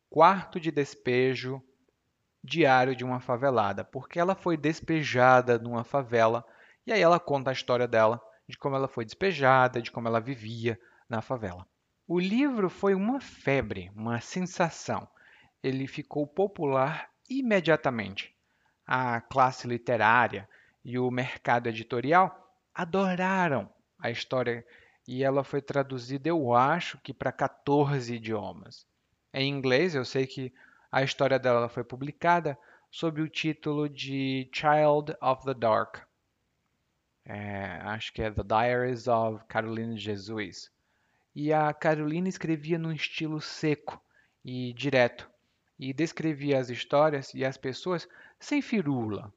Quarto 0.09 0.59
de 0.59 0.71
Despejo 0.71 1.61
Diário 2.43 2.95
de 2.95 3.03
uma 3.03 3.19
Favelada, 3.19 3.83
porque 3.83 4.19
ela 4.19 4.35
foi 4.35 4.55
despejada 4.55 5.57
numa 5.57 5.83
favela 5.83 6.45
e 6.85 6.93
aí 6.93 7.01
ela 7.01 7.19
conta 7.19 7.49
a 7.49 7.53
história 7.53 7.87
dela, 7.87 8.21
de 8.47 8.57
como 8.57 8.75
ela 8.75 8.87
foi 8.87 9.03
despejada, 9.05 9.81
de 9.81 9.91
como 9.91 10.07
ela 10.07 10.19
vivia 10.19 10.79
na 11.09 11.21
favela. 11.21 11.67
O 12.07 12.19
livro 12.19 12.69
foi 12.69 12.93
uma 12.93 13.19
febre, 13.19 13.91
uma 13.95 14.21
sensação. 14.21 15.07
Ele 15.63 15.87
ficou 15.87 16.27
popular 16.27 17.09
imediatamente 17.27 18.34
a 18.85 19.21
classe 19.21 19.67
literária 19.67 20.47
e 20.83 20.99
o 20.99 21.09
mercado 21.09 21.67
editorial 21.67 22.57
adoraram 22.73 23.69
a 23.99 24.11
história 24.11 24.65
e 25.07 25.23
ela 25.23 25.43
foi 25.43 25.61
traduzida, 25.61 26.29
eu 26.29 26.53
acho 26.53 26.97
que 26.99 27.13
para 27.13 27.31
14 27.31 28.15
idiomas. 28.15 28.85
Em 29.33 29.49
inglês, 29.49 29.93
eu 29.93 30.03
sei 30.03 30.25
que 30.25 30.53
a 30.91 31.03
história 31.03 31.37
dela 31.37 31.69
foi 31.69 31.83
publicada 31.83 32.57
sob 32.89 33.21
o 33.21 33.29
título 33.29 33.87
de 33.89 34.49
Child 34.53 35.15
of 35.21 35.43
the 35.45 35.53
Dark. 35.53 35.97
É, 37.25 37.81
acho 37.83 38.13
que 38.13 38.21
é 38.21 38.31
The 38.31 38.43
Diaries 38.43 39.07
of 39.07 39.43
Carolina 39.47 39.97
Jesus. 39.97 40.71
E 41.35 41.51
a 41.51 41.73
Carolina 41.73 42.29
escrevia 42.29 42.79
num 42.79 42.91
estilo 42.91 43.41
seco 43.41 44.01
e 44.43 44.73
direto, 44.73 45.29
e 45.77 45.93
descrevia 45.93 46.59
as 46.59 46.69
histórias 46.69 47.33
e 47.33 47.43
as 47.43 47.57
pessoas 47.57 48.07
sem 48.39 48.61
firula. 48.61 49.33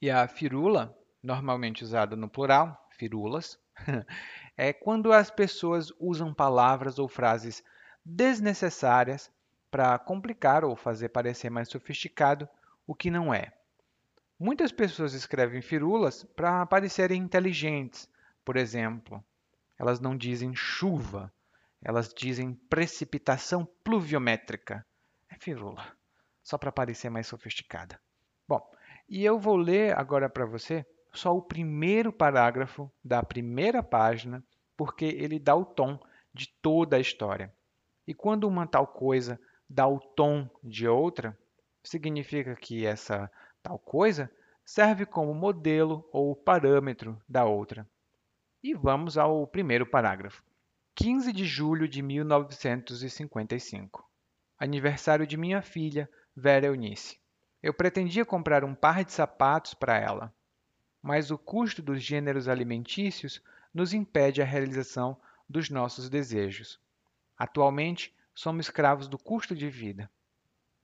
E 0.00 0.10
a 0.10 0.26
firula, 0.28 0.96
normalmente 1.22 1.84
usada 1.84 2.16
no 2.16 2.28
plural, 2.28 2.88
firulas, 2.90 3.58
é 4.56 4.72
quando 4.72 5.12
as 5.12 5.30
pessoas 5.30 5.92
usam 5.98 6.32
palavras 6.32 6.98
ou 6.98 7.08
frases 7.08 7.62
desnecessárias 8.04 9.30
para 9.70 9.98
complicar 9.98 10.64
ou 10.64 10.74
fazer 10.74 11.10
parecer 11.10 11.50
mais 11.50 11.68
sofisticado 11.68 12.48
o 12.86 12.94
que 12.94 13.10
não 13.10 13.34
é. 13.34 13.52
Muitas 14.38 14.72
pessoas 14.72 15.14
escrevem 15.14 15.60
firulas 15.60 16.24
para 16.24 16.64
parecerem 16.64 17.20
inteligentes. 17.20 18.08
Por 18.44 18.56
exemplo, 18.56 19.22
elas 19.76 20.00
não 20.00 20.16
dizem 20.16 20.54
chuva, 20.54 21.32
elas 21.82 22.12
dizem 22.14 22.54
precipitação 22.54 23.68
pluviométrica. 23.84 24.86
Firula, 25.38 25.86
só 26.42 26.58
para 26.58 26.72
parecer 26.72 27.10
mais 27.10 27.26
sofisticada. 27.26 28.00
Bom, 28.46 28.60
e 29.08 29.24
eu 29.24 29.38
vou 29.38 29.56
ler 29.56 29.96
agora 29.96 30.28
para 30.28 30.44
você 30.44 30.84
só 31.12 31.36
o 31.36 31.42
primeiro 31.42 32.12
parágrafo 32.12 32.90
da 33.02 33.22
primeira 33.22 33.82
página, 33.82 34.44
porque 34.76 35.04
ele 35.04 35.38
dá 35.38 35.54
o 35.54 35.64
tom 35.64 35.98
de 36.32 36.48
toda 36.60 36.96
a 36.96 37.00
história. 37.00 37.52
E 38.06 38.14
quando 38.14 38.44
uma 38.44 38.66
tal 38.66 38.86
coisa 38.86 39.40
dá 39.68 39.86
o 39.86 40.00
tom 40.00 40.48
de 40.62 40.88
outra, 40.88 41.36
significa 41.82 42.54
que 42.54 42.86
essa 42.86 43.30
tal 43.62 43.78
coisa 43.78 44.30
serve 44.64 45.04
como 45.06 45.34
modelo 45.34 46.08
ou 46.12 46.36
parâmetro 46.36 47.20
da 47.28 47.44
outra. 47.44 47.88
E 48.62 48.74
vamos 48.74 49.18
ao 49.18 49.46
primeiro 49.46 49.86
parágrafo. 49.86 50.42
15 50.94 51.32
de 51.32 51.44
julho 51.44 51.88
de 51.88 52.02
1955. 52.02 54.07
Aniversário 54.60 55.24
de 55.24 55.36
minha 55.36 55.62
filha, 55.62 56.10
Vera 56.34 56.66
Eunice. 56.66 57.20
Eu 57.62 57.72
pretendia 57.72 58.24
comprar 58.24 58.64
um 58.64 58.74
par 58.74 59.04
de 59.04 59.12
sapatos 59.12 59.72
para 59.72 59.96
ela, 59.96 60.34
mas 61.00 61.30
o 61.30 61.38
custo 61.38 61.80
dos 61.80 62.02
gêneros 62.02 62.48
alimentícios 62.48 63.40
nos 63.72 63.94
impede 63.94 64.42
a 64.42 64.44
realização 64.44 65.16
dos 65.48 65.70
nossos 65.70 66.08
desejos. 66.08 66.80
Atualmente, 67.36 68.12
somos 68.34 68.66
escravos 68.66 69.06
do 69.06 69.16
custo 69.16 69.54
de 69.54 69.70
vida. 69.70 70.10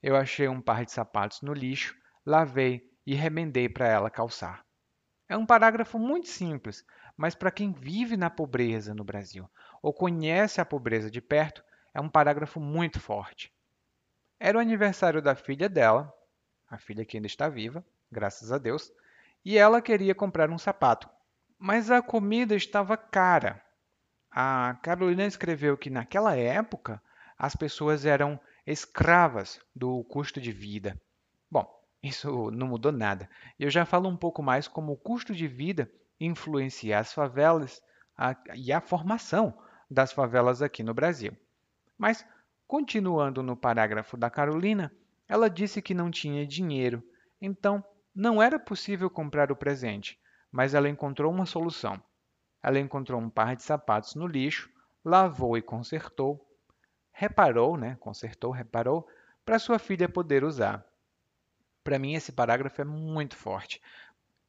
Eu 0.01 0.15
achei 0.15 0.47
um 0.47 0.61
par 0.61 0.85
de 0.85 0.93
sapatos 0.93 1.43
no 1.43 1.53
lixo, 1.53 1.97
lavei 2.25 2.89
e 3.05 3.13
remendei 3.15 3.69
para 3.69 3.89
ela 3.89 4.09
calçar. 4.09 4.65
É 5.29 5.37
um 5.37 5.45
parágrafo 5.45 5.99
muito 5.99 6.29
simples, 6.29 6.87
mas 7.17 7.35
para 7.35 7.51
quem 7.51 7.73
vive 7.73 8.17
na 8.17 8.31
pobreza 8.31 8.95
no 8.95 9.03
Brasil 9.03 9.51
ou 9.83 9.93
conhece 9.93 10.61
a 10.61 10.65
pobreza 10.65 11.11
de 11.11 11.21
perto, 11.21 11.63
é 11.93 12.01
um 12.01 12.09
parágrafo 12.09 12.61
muito 12.61 13.01
forte. 13.01 13.54
Era 14.39 14.59
o 14.59 14.61
aniversário 14.61 15.23
da 15.23 15.35
filha 15.35 15.69
dela, 15.69 16.13
a 16.69 16.79
filha 16.79 17.05
que 17.05 17.17
ainda 17.17 17.27
está 17.27 17.49
viva, 17.49 17.85
graças 18.11 18.53
a 18.53 18.59
Deus, 18.59 18.93
e 19.45 19.57
ela 19.59 19.83
queria 19.83 20.15
comprar 20.15 20.51
um 20.51 20.59
sapato. 20.59 21.09
Mas 21.59 21.91
a 21.91 22.03
comida 22.03 22.55
estava 22.55 22.97
cara. 22.97 23.63
A 24.31 24.77
Carolina 24.83 25.25
escreveu 25.25 25.77
que 25.77 25.89
naquela 25.91 26.37
época 26.37 27.01
as 27.39 27.55
pessoas 27.55 28.05
eram 28.05 28.39
escravas 28.67 29.61
do 29.75 30.03
custo 30.05 30.41
de 30.41 30.51
vida. 30.51 31.01
Bom, 31.51 31.69
isso 32.03 32.51
não 32.51 32.67
mudou 32.67 32.93
nada. 32.93 33.29
Eu 33.59 33.71
já 33.71 33.85
falo 33.85 34.09
um 34.09 34.17
pouco 34.17 34.43
mais 34.43 34.67
como 34.67 34.93
o 34.93 34.97
custo 34.97 35.35
de 35.35 35.47
vida 35.47 35.91
influencia 36.19 36.99
as 36.99 37.13
favelas 37.13 37.83
a, 38.17 38.37
e 38.55 38.73
a 38.73 38.81
formação 38.81 39.57
das 39.91 40.13
favelas 40.13 40.63
aqui 40.63 40.83
no 40.83 40.95
Brasil. 40.95 41.37
Mas, 41.97 42.27
continuando 42.75 43.41
no 43.41 43.57
parágrafo 43.57 44.17
da 44.17 44.29
Carolina, 44.29 44.93
ela 45.29 45.49
disse 45.49 45.81
que 45.81 45.95
não 45.95 46.11
tinha 46.11 46.45
dinheiro, 46.45 47.09
então 47.41 47.85
não 48.13 48.43
era 48.43 48.59
possível 48.59 49.09
comprar 49.09 49.53
o 49.53 49.57
presente, 49.57 50.21
mas 50.51 50.75
ela 50.75 50.89
encontrou 50.89 51.33
uma 51.33 51.47
solução. 51.47 52.03
Ela 52.61 52.81
encontrou 52.81 53.21
um 53.21 53.31
par 53.31 53.55
de 53.55 53.63
sapatos 53.63 54.17
no 54.17 54.27
lixo, 54.27 54.69
lavou 55.05 55.57
e 55.57 55.63
consertou, 55.63 56.45
reparou, 57.13 57.77
né, 57.77 57.97
consertou, 58.01 58.51
reparou, 58.51 59.07
para 59.45 59.61
sua 59.61 59.79
filha 59.79 60.09
poder 60.09 60.43
usar. 60.43 60.85
Para 61.85 61.97
mim, 61.97 62.15
esse 62.15 62.33
parágrafo 62.33 62.81
é 62.81 62.85
muito 62.85 63.37
forte. 63.37 63.81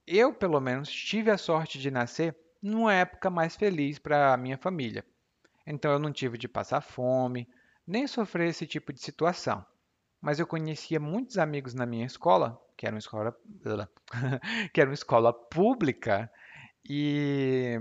Eu, 0.08 0.34
pelo 0.34 0.60
menos, 0.60 0.92
tive 0.92 1.30
a 1.30 1.38
sorte 1.38 1.78
de 1.78 1.92
nascer 1.92 2.36
numa 2.60 2.92
época 2.92 3.30
mais 3.30 3.56
feliz 3.56 4.00
para 4.00 4.34
a 4.34 4.38
minha 4.38 4.58
família. 4.58 5.06
Então, 5.68 5.92
eu 5.92 6.00
não 6.00 6.12
tive 6.12 6.40
de 6.40 6.48
passar 6.48 6.82
fome, 6.82 7.48
nem 7.86 8.08
sofrer 8.08 8.50
esse 8.50 8.66
tipo 8.66 8.92
de 8.92 9.00
situação. 9.00 9.66
Mas 10.22 10.40
eu 10.40 10.48
conhecia 10.48 11.00
muitos 11.00 11.38
amigos 11.38 11.74
na 11.74 11.86
minha 11.86 12.06
escola, 12.06 12.60
que 12.76 12.86
era 12.86 12.96
uma 12.96 13.00
escola, 13.00 13.38
que 14.74 14.82
era 14.82 14.90
uma 14.90 14.94
escola 14.96 15.32
pública, 15.32 16.32
e 16.84 17.80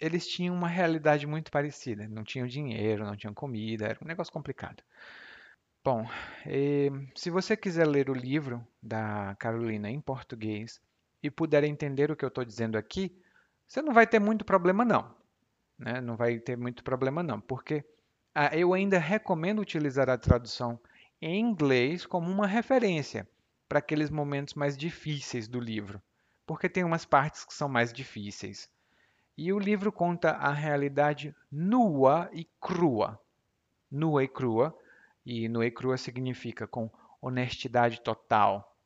eles 0.00 0.26
tinham 0.26 0.54
uma 0.54 0.68
realidade 0.68 1.26
muito 1.26 1.50
parecida. 1.50 2.06
Não 2.08 2.24
tinham 2.24 2.46
dinheiro, 2.46 3.04
não 3.04 3.16
tinham 3.16 3.32
comida, 3.32 3.86
era 3.86 3.98
um 4.02 4.06
negócio 4.06 4.32
complicado. 4.32 4.82
Bom, 5.84 6.06
se 7.16 7.30
você 7.30 7.56
quiser 7.56 7.86
ler 7.86 8.08
o 8.08 8.14
livro 8.14 8.66
da 8.80 9.34
Carolina 9.38 9.90
em 9.90 10.00
português 10.00 10.80
e 11.22 11.30
puder 11.30 11.64
entender 11.64 12.10
o 12.10 12.16
que 12.16 12.24
eu 12.24 12.28
estou 12.28 12.44
dizendo 12.44 12.78
aqui, 12.78 13.16
você 13.66 13.82
não 13.82 13.92
vai 13.92 14.06
ter 14.06 14.20
muito 14.20 14.44
problema 14.44 14.84
não. 14.84 15.14
Né? 15.78 16.00
Não 16.00 16.16
vai 16.16 16.38
ter 16.38 16.56
muito 16.56 16.84
problema 16.84 17.22
não, 17.22 17.40
porque 17.40 17.84
eu 18.52 18.72
ainda 18.72 18.98
recomendo 18.98 19.60
utilizar 19.60 20.08
a 20.08 20.18
tradução 20.18 20.78
em 21.20 21.38
inglês 21.38 22.06
como 22.06 22.30
uma 22.30 22.46
referência 22.46 23.28
para 23.68 23.78
aqueles 23.78 24.10
momentos 24.10 24.54
mais 24.54 24.76
difíceis 24.76 25.46
do 25.46 25.60
livro, 25.60 26.02
porque 26.46 26.68
tem 26.68 26.84
umas 26.84 27.04
partes 27.04 27.44
que 27.44 27.54
são 27.54 27.68
mais 27.68 27.92
difíceis. 27.92 28.70
E 29.36 29.52
o 29.52 29.58
livro 29.58 29.90
conta 29.90 30.32
a 30.32 30.52
realidade 30.52 31.34
nua 31.50 32.28
e 32.32 32.46
crua. 32.60 33.20
Nua 33.90 34.24
e 34.24 34.28
crua 34.28 34.76
e 35.24 35.48
nua 35.48 35.66
e 35.66 35.70
crua 35.70 35.96
significa 35.96 36.66
com 36.66 36.90
honestidade 37.20 38.00
total, 38.00 38.76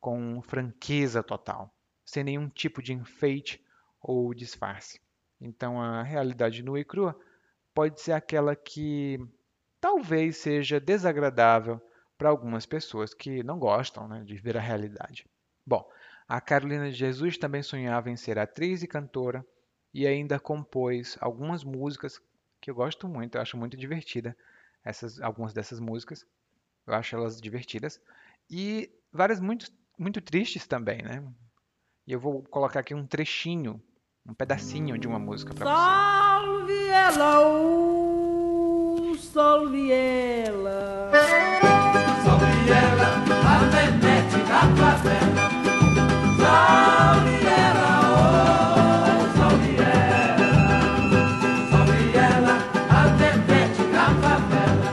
com 0.00 0.40
franqueza 0.42 1.22
total, 1.22 1.74
sem 2.04 2.22
nenhum 2.22 2.48
tipo 2.48 2.82
de 2.82 2.92
enfeite 2.92 3.64
ou 4.00 4.34
disfarce. 4.34 5.00
Então, 5.40 5.80
a 5.80 6.02
realidade 6.02 6.62
nua 6.62 6.78
e 6.78 6.84
crua 6.84 7.18
pode 7.76 8.00
ser 8.00 8.12
aquela 8.12 8.56
que 8.56 9.20
talvez 9.78 10.38
seja 10.38 10.80
desagradável 10.80 11.78
para 12.16 12.30
algumas 12.30 12.64
pessoas 12.64 13.12
que 13.12 13.42
não 13.42 13.58
gostam 13.58 14.08
né, 14.08 14.24
de 14.24 14.34
ver 14.36 14.56
a 14.56 14.60
realidade. 14.60 15.26
Bom, 15.66 15.86
a 16.26 16.40
Carolina 16.40 16.90
de 16.90 16.96
Jesus 16.96 17.36
também 17.36 17.62
sonhava 17.62 18.08
em 18.08 18.16
ser 18.16 18.38
atriz 18.38 18.82
e 18.82 18.86
cantora 18.86 19.44
e 19.92 20.06
ainda 20.06 20.40
compôs 20.40 21.18
algumas 21.20 21.62
músicas 21.64 22.18
que 22.62 22.70
eu 22.70 22.74
gosto 22.74 23.06
muito, 23.06 23.34
eu 23.34 23.42
acho 23.42 23.58
muito 23.58 23.76
divertida 23.76 24.34
essas, 24.82 25.20
algumas 25.20 25.52
dessas 25.52 25.78
músicas. 25.78 26.26
Eu 26.86 26.94
acho 26.94 27.14
elas 27.14 27.38
divertidas. 27.38 28.00
E 28.48 28.90
várias 29.12 29.38
muito, 29.38 29.70
muito 29.98 30.22
tristes 30.22 30.66
também, 30.66 31.02
né? 31.02 31.22
E 32.06 32.12
eu 32.12 32.20
vou 32.20 32.42
colocar 32.44 32.80
aqui 32.80 32.94
um 32.94 33.06
trechinho, 33.06 33.82
um 34.24 34.32
pedacinho 34.32 34.96
de 34.96 35.06
uma 35.06 35.18
música 35.18 35.52
para 35.52 35.66
você. 35.66 36.25
Salve 36.66 36.88
ela, 36.88 37.46
uh, 37.46 39.16
salve 39.32 39.92
ela. 39.92 41.12
Salve 42.24 42.70
ela, 42.72 43.08
a 43.46 43.58
Venete 43.70 44.38
da 44.48 44.62
favela. 44.74 45.46
Salve 46.40 47.36
ela, 47.46 47.90
oh, 48.10 49.38
salve 49.38 49.74
ela. 49.78 50.50
Salve 51.70 52.02
ela, 52.16 52.54
a 52.90 53.00
Venete 53.14 53.84
da 53.92 54.06
favela. 54.22 54.88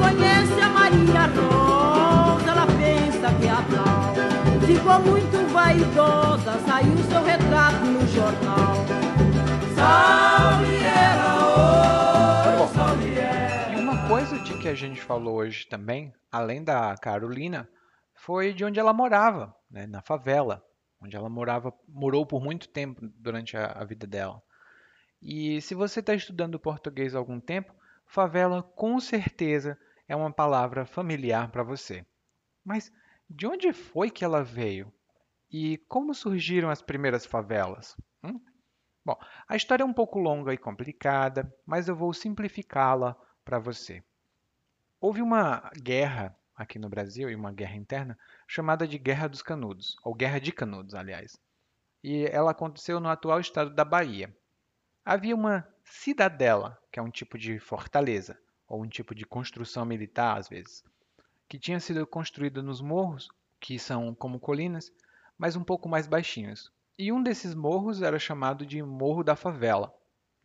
Conhece 0.00 0.58
a 0.60 0.68
Maria 0.68 1.24
Rosa, 1.36 2.50
ela 2.50 2.66
pensa 2.66 3.26
que 3.40 3.46
é 3.46 3.50
a 3.52 3.62
tal. 3.70 4.02
Ficou 4.66 4.98
muito 4.98 5.36
vaidosa, 5.52 6.58
saiu 6.66 6.73
que 14.64 14.68
a 14.68 14.74
gente 14.74 15.02
falou 15.02 15.34
hoje 15.34 15.66
também, 15.66 16.10
além 16.32 16.64
da 16.64 16.96
Carolina, 16.96 17.68
foi 18.14 18.54
de 18.54 18.64
onde 18.64 18.80
ela 18.80 18.94
morava, 18.94 19.54
né, 19.70 19.86
na 19.86 20.00
favela, 20.00 20.64
onde 20.98 21.14
ela 21.14 21.28
morava, 21.28 21.70
morou 21.86 22.24
por 22.24 22.42
muito 22.42 22.66
tempo 22.70 22.98
durante 23.18 23.58
a, 23.58 23.66
a 23.66 23.84
vida 23.84 24.06
dela. 24.06 24.42
E 25.20 25.60
se 25.60 25.74
você 25.74 26.00
está 26.00 26.14
estudando 26.14 26.58
português 26.58 27.14
há 27.14 27.18
algum 27.18 27.38
tempo, 27.38 27.74
favela 28.06 28.62
com 28.62 28.98
certeza 29.00 29.78
é 30.08 30.16
uma 30.16 30.32
palavra 30.32 30.86
familiar 30.86 31.50
para 31.50 31.62
você. 31.62 32.06
Mas 32.64 32.90
de 33.28 33.46
onde 33.46 33.70
foi 33.70 34.10
que 34.10 34.24
ela 34.24 34.42
veio? 34.42 34.90
E 35.52 35.76
como 35.88 36.14
surgiram 36.14 36.70
as 36.70 36.80
primeiras 36.80 37.26
favelas? 37.26 37.94
Hum? 38.22 38.40
Bom, 39.04 39.18
a 39.46 39.56
história 39.56 39.82
é 39.82 39.86
um 39.86 39.92
pouco 39.92 40.18
longa 40.18 40.54
e 40.54 40.58
complicada, 40.58 41.54
mas 41.66 41.86
eu 41.86 41.94
vou 41.94 42.14
simplificá-la 42.14 43.14
para 43.44 43.58
você. 43.58 44.02
Houve 45.06 45.20
uma 45.20 45.70
guerra 45.76 46.34
aqui 46.56 46.78
no 46.78 46.88
Brasil, 46.88 47.28
e 47.28 47.34
uma 47.34 47.52
guerra 47.52 47.76
interna, 47.76 48.18
chamada 48.48 48.88
de 48.88 48.96
Guerra 48.96 49.28
dos 49.28 49.42
Canudos, 49.42 49.98
ou 50.02 50.14
Guerra 50.14 50.38
de 50.38 50.50
Canudos, 50.50 50.94
aliás. 50.94 51.38
E 52.02 52.24
ela 52.24 52.52
aconteceu 52.52 52.98
no 52.98 53.10
atual 53.10 53.38
estado 53.38 53.68
da 53.68 53.84
Bahia. 53.84 54.34
Havia 55.04 55.34
uma 55.34 55.68
cidadela, 55.84 56.78
que 56.90 56.98
é 56.98 57.02
um 57.02 57.10
tipo 57.10 57.36
de 57.36 57.58
fortaleza, 57.58 58.40
ou 58.66 58.82
um 58.82 58.88
tipo 58.88 59.14
de 59.14 59.26
construção 59.26 59.84
militar, 59.84 60.38
às 60.38 60.48
vezes, 60.48 60.82
que 61.50 61.58
tinha 61.58 61.80
sido 61.80 62.06
construída 62.06 62.62
nos 62.62 62.80
morros, 62.80 63.28
que 63.60 63.78
são 63.78 64.14
como 64.14 64.40
colinas, 64.40 64.90
mas 65.36 65.54
um 65.54 65.62
pouco 65.62 65.86
mais 65.86 66.06
baixinhos. 66.06 66.72
E 66.98 67.12
um 67.12 67.22
desses 67.22 67.54
morros 67.54 68.00
era 68.00 68.18
chamado 68.18 68.64
de 68.64 68.82
Morro 68.82 69.22
da 69.22 69.36
Favela. 69.36 69.94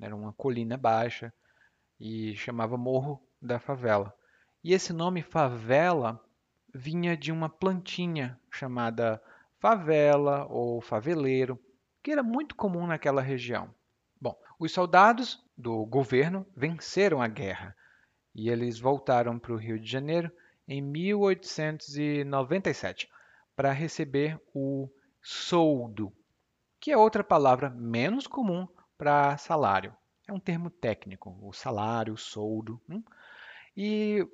Era 0.02 0.14
uma 0.14 0.34
colina 0.34 0.76
baixa 0.76 1.34
e 1.98 2.36
chamava 2.36 2.76
Morro 2.76 3.26
da 3.42 3.58
Favela. 3.58 4.14
E 4.64 4.74
esse 4.74 4.92
nome 4.92 5.22
favela 5.22 6.20
vinha 6.74 7.16
de 7.16 7.32
uma 7.32 7.48
plantinha 7.48 8.40
chamada 8.52 9.22
favela 9.60 10.46
ou 10.50 10.82
faveleiro, 10.82 11.58
que 12.04 12.12
era 12.12 12.22
muito 12.22 12.56
comum 12.56 12.86
naquela 12.86 13.22
região. 13.22 13.74
Bom, 14.20 14.38
os 14.60 14.72
soldados 14.72 15.44
do 15.58 15.86
governo 15.86 16.46
venceram 16.56 17.22
a 17.22 17.28
guerra 17.28 17.76
e 18.36 18.50
eles 18.50 18.80
voltaram 18.80 19.40
para 19.40 19.54
o 19.54 19.58
Rio 19.58 19.80
de 19.80 19.90
Janeiro 19.90 20.32
em 20.68 20.82
1897 20.82 23.10
para 23.56 23.72
receber 23.72 24.40
o 24.54 24.90
soldo, 25.22 26.14
que 26.80 26.92
é 26.92 26.98
outra 26.98 27.24
palavra 27.24 27.70
menos 27.70 28.28
comum 28.28 28.68
para 28.98 29.38
salário. 29.38 29.96
É 30.28 30.34
um 30.34 30.40
termo 30.40 30.70
técnico, 30.70 31.36
o 31.42 31.52
salário, 31.52 32.14
o 32.14 32.18
soldo. 32.18 32.80
Hum? 32.88 33.04
E 33.76 34.28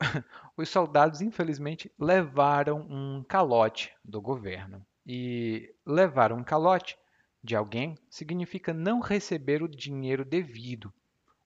os 0.56 0.68
soldados, 0.68 1.20
infelizmente, 1.20 1.90
levaram 1.98 2.80
um 2.88 3.24
calote 3.28 3.92
do 4.04 4.20
governo. 4.20 4.84
E 5.06 5.72
levar 5.84 6.32
um 6.32 6.42
calote 6.42 6.98
de 7.42 7.54
alguém 7.54 7.96
significa 8.10 8.74
não 8.74 9.00
receber 9.00 9.62
o 9.62 9.68
dinheiro 9.68 10.24
devido, 10.24 10.92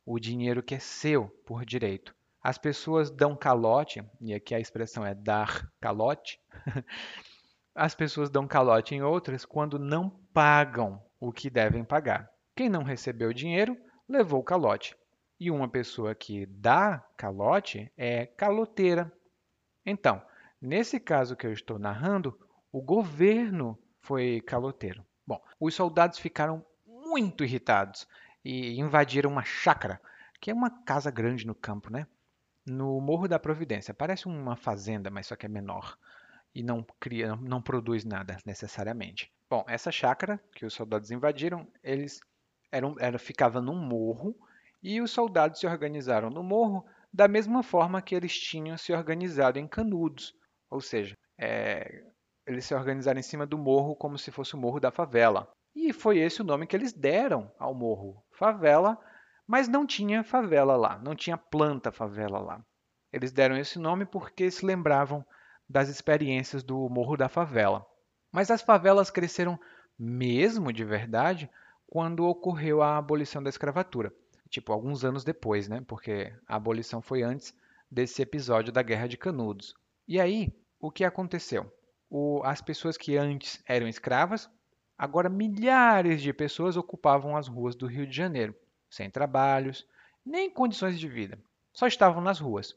o 0.04 0.18
dinheiro 0.18 0.62
que 0.62 0.74
é 0.74 0.78
seu 0.78 1.28
por 1.44 1.64
direito. 1.64 2.14
As 2.42 2.56
pessoas 2.56 3.10
dão 3.10 3.36
calote, 3.36 4.02
e 4.18 4.32
aqui 4.32 4.54
a 4.54 4.60
expressão 4.60 5.04
é 5.04 5.14
dar 5.14 5.70
calote. 5.78 6.40
As 7.74 7.94
pessoas 7.94 8.30
dão 8.30 8.46
calote 8.46 8.94
em 8.94 9.02
outras 9.02 9.44
quando 9.44 9.78
não 9.78 10.10
pagam 10.32 11.00
o 11.20 11.30
que 11.32 11.50
devem 11.50 11.84
pagar. 11.84 12.30
Quem 12.56 12.68
não 12.68 12.82
recebeu 12.82 13.28
o 13.28 13.34
dinheiro 13.34 13.76
levou 14.08 14.40
o 14.40 14.44
calote. 14.44 14.96
E 15.40 15.50
uma 15.50 15.66
pessoa 15.66 16.14
que 16.14 16.44
dá 16.44 17.02
calote 17.16 17.90
é 17.96 18.26
caloteira. 18.26 19.10
Então, 19.86 20.22
nesse 20.60 21.00
caso 21.00 21.34
que 21.34 21.46
eu 21.46 21.52
estou 21.52 21.78
narrando, 21.78 22.38
o 22.70 22.82
governo 22.82 23.78
foi 24.00 24.42
caloteiro. 24.42 25.02
Bom, 25.26 25.42
os 25.58 25.74
soldados 25.74 26.18
ficaram 26.18 26.62
muito 26.86 27.42
irritados 27.42 28.06
e 28.44 28.78
invadiram 28.78 29.30
uma 29.30 29.42
chácara, 29.42 29.98
que 30.38 30.50
é 30.50 30.54
uma 30.54 30.70
casa 30.84 31.10
grande 31.10 31.46
no 31.46 31.54
campo, 31.54 31.90
né? 31.90 32.06
No 32.66 33.00
Morro 33.00 33.26
da 33.26 33.38
Providência. 33.38 33.94
Parece 33.94 34.26
uma 34.26 34.56
fazenda, 34.56 35.10
mas 35.10 35.26
só 35.26 35.36
que 35.36 35.46
é 35.46 35.48
menor 35.48 35.96
e 36.54 36.62
não 36.62 36.84
cria, 36.98 37.34
não 37.36 37.62
produz 37.62 38.04
nada 38.04 38.36
necessariamente. 38.44 39.32
Bom, 39.48 39.64
essa 39.66 39.90
chácara 39.90 40.38
que 40.54 40.66
os 40.66 40.74
soldados 40.74 41.10
invadiram, 41.10 41.66
eles 41.82 42.20
eram, 42.70 42.94
era, 42.98 43.18
ficava 43.18 43.60
num 43.60 43.76
morro 43.76 44.36
e 44.82 45.00
os 45.00 45.10
soldados 45.10 45.60
se 45.60 45.66
organizaram 45.66 46.30
no 46.30 46.42
morro 46.42 46.84
da 47.12 47.26
mesma 47.26 47.62
forma 47.62 48.00
que 48.00 48.14
eles 48.14 48.38
tinham 48.38 48.76
se 48.76 48.92
organizado 48.92 49.58
em 49.58 49.66
Canudos, 49.66 50.34
ou 50.70 50.80
seja, 50.80 51.14
é, 51.38 52.04
eles 52.46 52.64
se 52.64 52.74
organizaram 52.74 53.18
em 53.18 53.22
cima 53.22 53.46
do 53.46 53.58
morro 53.58 53.96
como 53.96 54.16
se 54.16 54.30
fosse 54.30 54.54
o 54.54 54.58
morro 54.58 54.80
da 54.80 54.90
favela. 54.90 55.50
E 55.74 55.92
foi 55.92 56.18
esse 56.18 56.40
o 56.40 56.44
nome 56.44 56.66
que 56.66 56.76
eles 56.76 56.92
deram 56.92 57.52
ao 57.58 57.74
morro, 57.74 58.24
favela, 58.32 58.98
mas 59.46 59.68
não 59.68 59.86
tinha 59.86 60.22
favela 60.22 60.76
lá, 60.76 60.98
não 60.98 61.14
tinha 61.14 61.36
planta 61.36 61.92
favela 61.92 62.38
lá. 62.38 62.64
Eles 63.12 63.32
deram 63.32 63.56
esse 63.56 63.78
nome 63.78 64.04
porque 64.04 64.50
se 64.50 64.64
lembravam 64.64 65.24
das 65.68 65.88
experiências 65.88 66.62
do 66.62 66.88
morro 66.88 67.16
da 67.16 67.28
favela. 67.28 67.84
Mas 68.32 68.50
as 68.50 68.62
favelas 68.62 69.10
cresceram 69.10 69.58
mesmo 69.98 70.72
de 70.72 70.84
verdade 70.84 71.50
quando 71.86 72.26
ocorreu 72.26 72.82
a 72.82 72.96
abolição 72.96 73.42
da 73.42 73.50
escravatura. 73.50 74.12
Tipo, 74.50 74.72
alguns 74.72 75.04
anos 75.04 75.24
depois, 75.24 75.68
né? 75.68 75.82
Porque 75.86 76.32
a 76.46 76.56
abolição 76.56 77.00
foi 77.00 77.22
antes 77.22 77.54
desse 77.90 78.20
episódio 78.20 78.72
da 78.72 78.82
Guerra 78.82 79.06
de 79.06 79.16
Canudos. 79.16 79.74
E 80.06 80.20
aí, 80.20 80.52
o 80.78 80.90
que 80.90 81.04
aconteceu? 81.04 81.72
O, 82.10 82.42
as 82.44 82.60
pessoas 82.60 82.96
que 82.96 83.16
antes 83.16 83.62
eram 83.66 83.88
escravas, 83.88 84.50
agora 84.98 85.28
milhares 85.28 86.20
de 86.20 86.32
pessoas 86.32 86.76
ocupavam 86.76 87.36
as 87.36 87.46
ruas 87.46 87.76
do 87.76 87.86
Rio 87.86 88.06
de 88.06 88.16
Janeiro, 88.16 88.54
sem 88.90 89.08
trabalhos, 89.08 89.86
nem 90.26 90.50
condições 90.50 90.98
de 90.98 91.08
vida. 91.08 91.38
Só 91.72 91.86
estavam 91.86 92.20
nas 92.20 92.40
ruas. 92.40 92.76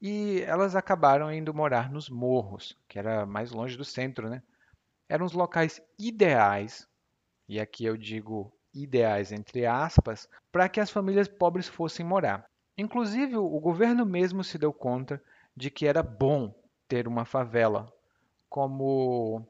E 0.00 0.42
elas 0.46 0.76
acabaram 0.76 1.32
indo 1.32 1.52
morar 1.52 1.90
nos 1.90 2.08
morros, 2.08 2.78
que 2.88 2.98
era 2.98 3.26
mais 3.26 3.50
longe 3.50 3.76
do 3.76 3.84
centro, 3.84 4.30
né? 4.30 4.42
Eram 5.08 5.26
os 5.26 5.32
locais 5.32 5.82
ideais 5.98 6.88
e 7.48 7.58
aqui 7.58 7.86
eu 7.86 7.96
digo 7.96 8.52
ideais 8.74 9.32
entre 9.32 9.66
aspas, 9.66 10.28
para 10.52 10.68
que 10.68 10.80
as 10.80 10.90
famílias 10.90 11.28
pobres 11.28 11.68
fossem 11.68 12.04
morar. 12.04 12.44
Inclusive, 12.76 13.36
o 13.36 13.58
governo 13.60 14.06
mesmo 14.06 14.44
se 14.44 14.56
deu 14.56 14.72
conta 14.72 15.22
de 15.56 15.70
que 15.70 15.86
era 15.86 16.02
bom 16.02 16.54
ter 16.86 17.08
uma 17.08 17.24
favela 17.24 17.92
como 18.48 19.44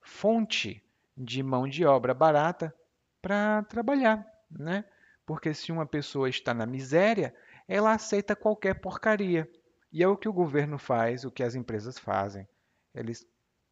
fonte 0.00 0.82
de 1.16 1.42
mão 1.42 1.68
de 1.68 1.84
obra 1.84 2.12
barata 2.12 2.74
para 3.22 3.62
trabalhar, 3.64 4.26
né? 4.50 4.84
Porque 5.24 5.52
se 5.54 5.70
uma 5.70 5.86
pessoa 5.86 6.28
está 6.28 6.52
na 6.52 6.66
miséria, 6.66 7.34
ela 7.66 7.92
aceita 7.92 8.34
qualquer 8.34 8.80
porcaria. 8.80 9.48
E 9.92 10.02
é 10.02 10.08
o 10.08 10.16
que 10.16 10.28
o 10.28 10.32
governo 10.32 10.78
faz, 10.78 11.24
o 11.24 11.30
que 11.30 11.42
as 11.42 11.54
empresas 11.54 11.98
fazem. 11.98 12.46
Eles 12.94 13.26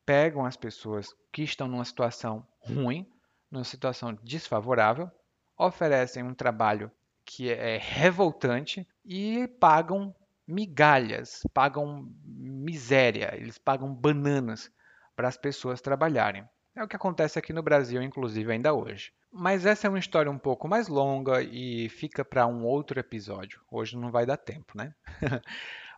pegam 0.04 0.44
as 0.44 0.56
pessoas 0.56 1.14
que 1.32 1.42
estão 1.42 1.66
numa 1.66 1.84
situação 1.84 2.46
ruim, 2.60 3.10
numa 3.50 3.64
situação 3.64 4.12
desfavorável, 4.22 5.10
oferecem 5.56 6.22
um 6.22 6.34
trabalho 6.34 6.90
que 7.24 7.50
é 7.50 7.78
revoltante 7.78 8.86
e 9.04 9.48
pagam 9.60 10.14
migalhas, 10.46 11.42
pagam 11.52 12.08
miséria, 12.24 13.34
eles 13.34 13.58
pagam 13.58 13.92
bananas 13.92 14.70
para 15.16 15.26
as 15.26 15.36
pessoas 15.36 15.80
trabalharem. 15.80 16.48
É 16.74 16.84
o 16.84 16.88
que 16.88 16.94
acontece 16.94 17.38
aqui 17.38 17.52
no 17.52 17.62
Brasil, 17.62 18.02
inclusive, 18.02 18.52
ainda 18.52 18.72
hoje. 18.74 19.12
Mas 19.32 19.66
essa 19.66 19.86
é 19.86 19.90
uma 19.90 19.98
história 19.98 20.30
um 20.30 20.38
pouco 20.38 20.68
mais 20.68 20.88
longa 20.88 21.42
e 21.42 21.88
fica 21.88 22.24
para 22.24 22.46
um 22.46 22.64
outro 22.64 23.00
episódio. 23.00 23.60
Hoje 23.70 23.96
não 23.96 24.10
vai 24.10 24.24
dar 24.24 24.36
tempo, 24.36 24.76
né? 24.76 24.94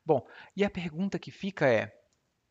Bom, 0.07 0.27
e 0.57 0.65
a 0.65 0.71
pergunta 0.71 1.19
que 1.19 1.31
fica 1.31 1.69
é: 1.69 1.93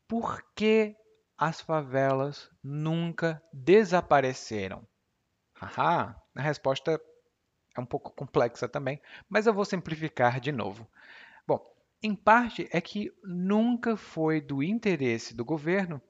por 0.06 0.42
que 0.54 0.94
as 1.38 1.60
favelas 1.60 2.50
nunca 2.62 3.40
desapareceram? 3.52 4.84
Haha, 5.54 6.20
a 6.34 6.42
resposta 6.42 7.00
é 7.76 7.80
um 7.80 7.86
pouco 7.86 8.10
complexa 8.10 8.68
também, 8.68 9.00
mas 9.28 9.46
eu 9.46 9.54
vou 9.54 9.64
simplificar 9.64 10.40
de 10.40 10.50
novo. 10.50 10.86
Bom, 11.46 11.64
em 12.02 12.14
parte 12.14 12.68
é 12.72 12.80
que 12.80 13.12
nunca 13.22 13.96
foi 13.96 14.40
do 14.40 14.62
interesse 14.62 15.34
do 15.34 15.44
governo 15.44 16.02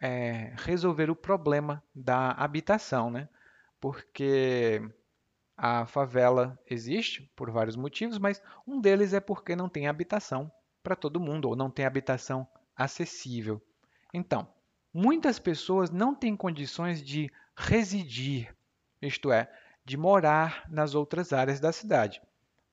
é, 0.00 0.52
resolver 0.56 1.08
o 1.08 1.16
problema 1.16 1.82
da 1.94 2.32
habitação, 2.32 3.10
né? 3.10 3.28
Porque 3.80 4.82
a 5.56 5.86
favela 5.86 6.58
existe 6.68 7.30
por 7.36 7.50
vários 7.50 7.76
motivos, 7.76 8.18
mas 8.18 8.42
um 8.66 8.80
deles 8.80 9.12
é 9.12 9.20
porque 9.20 9.54
não 9.54 9.68
tem 9.68 9.86
habitação 9.86 10.50
para 10.82 10.96
todo 10.96 11.20
mundo 11.20 11.48
ou 11.48 11.56
não 11.56 11.70
tem 11.70 11.84
habitação 11.84 12.46
acessível. 12.76 13.62
Então, 14.12 14.48
muitas 14.94 15.40
pessoas 15.40 15.90
não 15.90 16.14
têm 16.14 16.36
condições 16.36 17.02
de 17.02 17.30
residir 17.56 18.54
isto 19.06 19.30
é, 19.30 19.50
de 19.84 19.96
morar 19.96 20.64
nas 20.68 20.94
outras 20.94 21.32
áreas 21.32 21.60
da 21.60 21.72
cidade, 21.72 22.22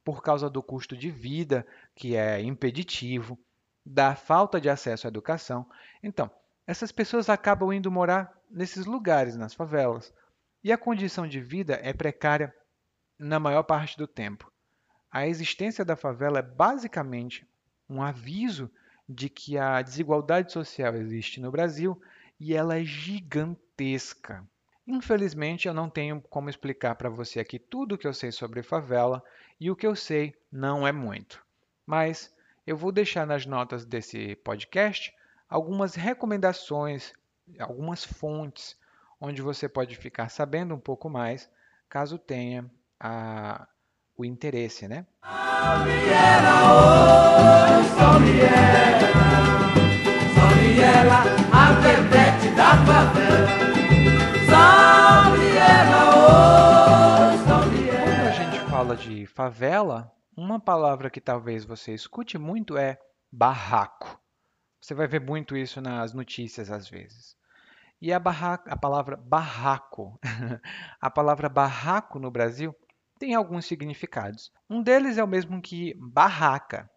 por 0.04 0.24
causa 0.24 0.50
do 0.50 0.64
custo 0.64 0.96
de 0.96 1.12
vida, 1.12 1.66
que 1.94 2.16
é 2.16 2.42
impeditivo, 2.42 3.38
da 3.86 4.16
falta 4.16 4.62
de 4.62 4.70
acesso 4.70 5.08
à 5.08 5.10
educação. 5.10 5.70
Então, 6.02 6.32
essas 6.66 6.92
pessoas 6.92 7.30
acabam 7.30 7.74
indo 7.74 7.92
morar 7.92 8.34
nesses 8.50 8.86
lugares, 8.86 9.36
nas 9.36 9.54
favelas, 9.54 10.14
e 10.64 10.72
a 10.72 10.78
condição 10.78 11.28
de 11.28 11.42
vida 11.42 11.80
é 11.82 11.92
precária 11.92 12.56
na 13.18 13.40
maior 13.40 13.64
parte 13.64 13.98
do 13.98 14.08
tempo. 14.08 14.52
A 15.12 15.28
existência 15.28 15.84
da 15.84 15.96
favela 15.96 16.40
é 16.40 16.44
basicamente 16.44 17.46
um 17.90 18.02
aviso 18.02 18.72
de 19.14 19.30
que 19.30 19.58
a 19.58 19.82
desigualdade 19.82 20.52
social 20.52 20.96
existe 20.96 21.40
no 21.40 21.52
Brasil 21.52 22.02
e 22.40 22.54
ela 22.54 22.78
é 22.78 22.84
gigantesca. 22.84 24.44
Infelizmente, 24.88 25.68
eu 25.68 25.74
não 25.74 25.90
tenho 25.90 26.22
como 26.22 26.50
explicar 26.50 26.96
para 26.96 27.10
você 27.10 27.40
aqui 27.40 27.60
tudo 27.60 27.96
o 27.96 27.98
que 27.98 28.08
eu 28.08 28.14
sei 28.14 28.32
sobre 28.32 28.64
favela 28.64 29.24
e 29.60 29.70
o 29.70 29.76
que 29.76 29.86
eu 29.86 29.96
sei 29.96 30.36
não 30.52 30.88
é 30.88 30.92
muito. 30.92 31.44
Mas 31.86 32.34
eu 32.66 32.76
vou 32.76 32.92
deixar 32.92 33.28
nas 33.28 33.46
notas 33.46 33.86
desse 33.86 34.36
podcast 34.38 35.14
algumas 35.48 35.96
recomendações, 35.96 37.14
algumas 37.60 38.04
fontes 38.04 38.80
onde 39.20 39.42
você 39.42 39.70
pode 39.70 39.96
ficar 39.96 40.30
sabendo 40.30 40.74
um 40.74 40.80
pouco 40.80 41.10
mais, 41.10 41.50
caso 41.88 42.18
tenha 42.18 42.70
a, 43.00 43.68
o 44.22 44.26
interesse, 44.26 44.88
né? 44.88 45.06
favela, 59.42 60.14
uma 60.38 60.60
palavra 60.60 61.10
que 61.10 61.20
talvez 61.20 61.66
você 61.66 61.94
escute 61.94 62.38
muito 62.38 62.78
é 62.78 63.00
barraco. 63.32 64.22
Você 64.80 64.94
vai 64.94 65.08
ver 65.08 65.22
muito 65.22 65.58
isso 65.58 65.82
nas 65.82 66.14
notícias 66.14 66.70
às 66.70 66.88
vezes. 66.88 67.36
E 68.00 68.14
a, 68.14 68.18
a 68.18 68.78
palavra 68.78 69.18
barraco, 69.18 70.20
a 71.02 71.10
palavra 71.10 71.50
barraco 71.50 72.20
no 72.20 72.30
Brasil 72.30 72.76
tem 73.22 73.36
alguns 73.36 73.68
significados. 73.68 74.52
Um 74.68 74.82
deles 74.82 75.20
é 75.20 75.24
o 75.24 75.28
mesmo 75.28 75.62
que 75.62 75.94
barraca, 75.94 76.90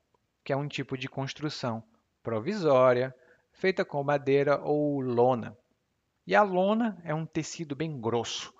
que 0.42 0.54
é 0.54 0.56
um 0.56 0.66
tipo 0.66 0.96
de 0.96 1.06
construção 1.06 1.84
provisória, 2.22 3.14
feita 3.52 3.84
com 3.84 4.02
madeira 4.02 4.58
ou 4.58 5.02
lona. 5.02 5.54
E 6.26 6.34
a 6.34 6.42
lona 6.42 6.98
é 7.04 7.14
um 7.14 7.26
tecido 7.26 7.76
bem 7.76 8.00
grosso, 8.00 8.54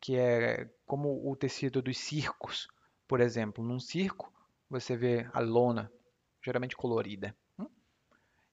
que 0.00 0.16
é 0.16 0.70
como 0.86 1.28
o 1.28 1.34
tecido 1.34 1.82
dos 1.82 1.98
circos. 1.98 2.68
Por 3.08 3.18
exemplo, 3.18 3.64
num 3.64 3.80
circo, 3.80 4.32
você 4.70 4.96
vê 4.96 5.28
a 5.32 5.40
lona, 5.40 5.90
geralmente 6.40 6.76
colorida. 6.76 7.34
Hum? 7.58 7.66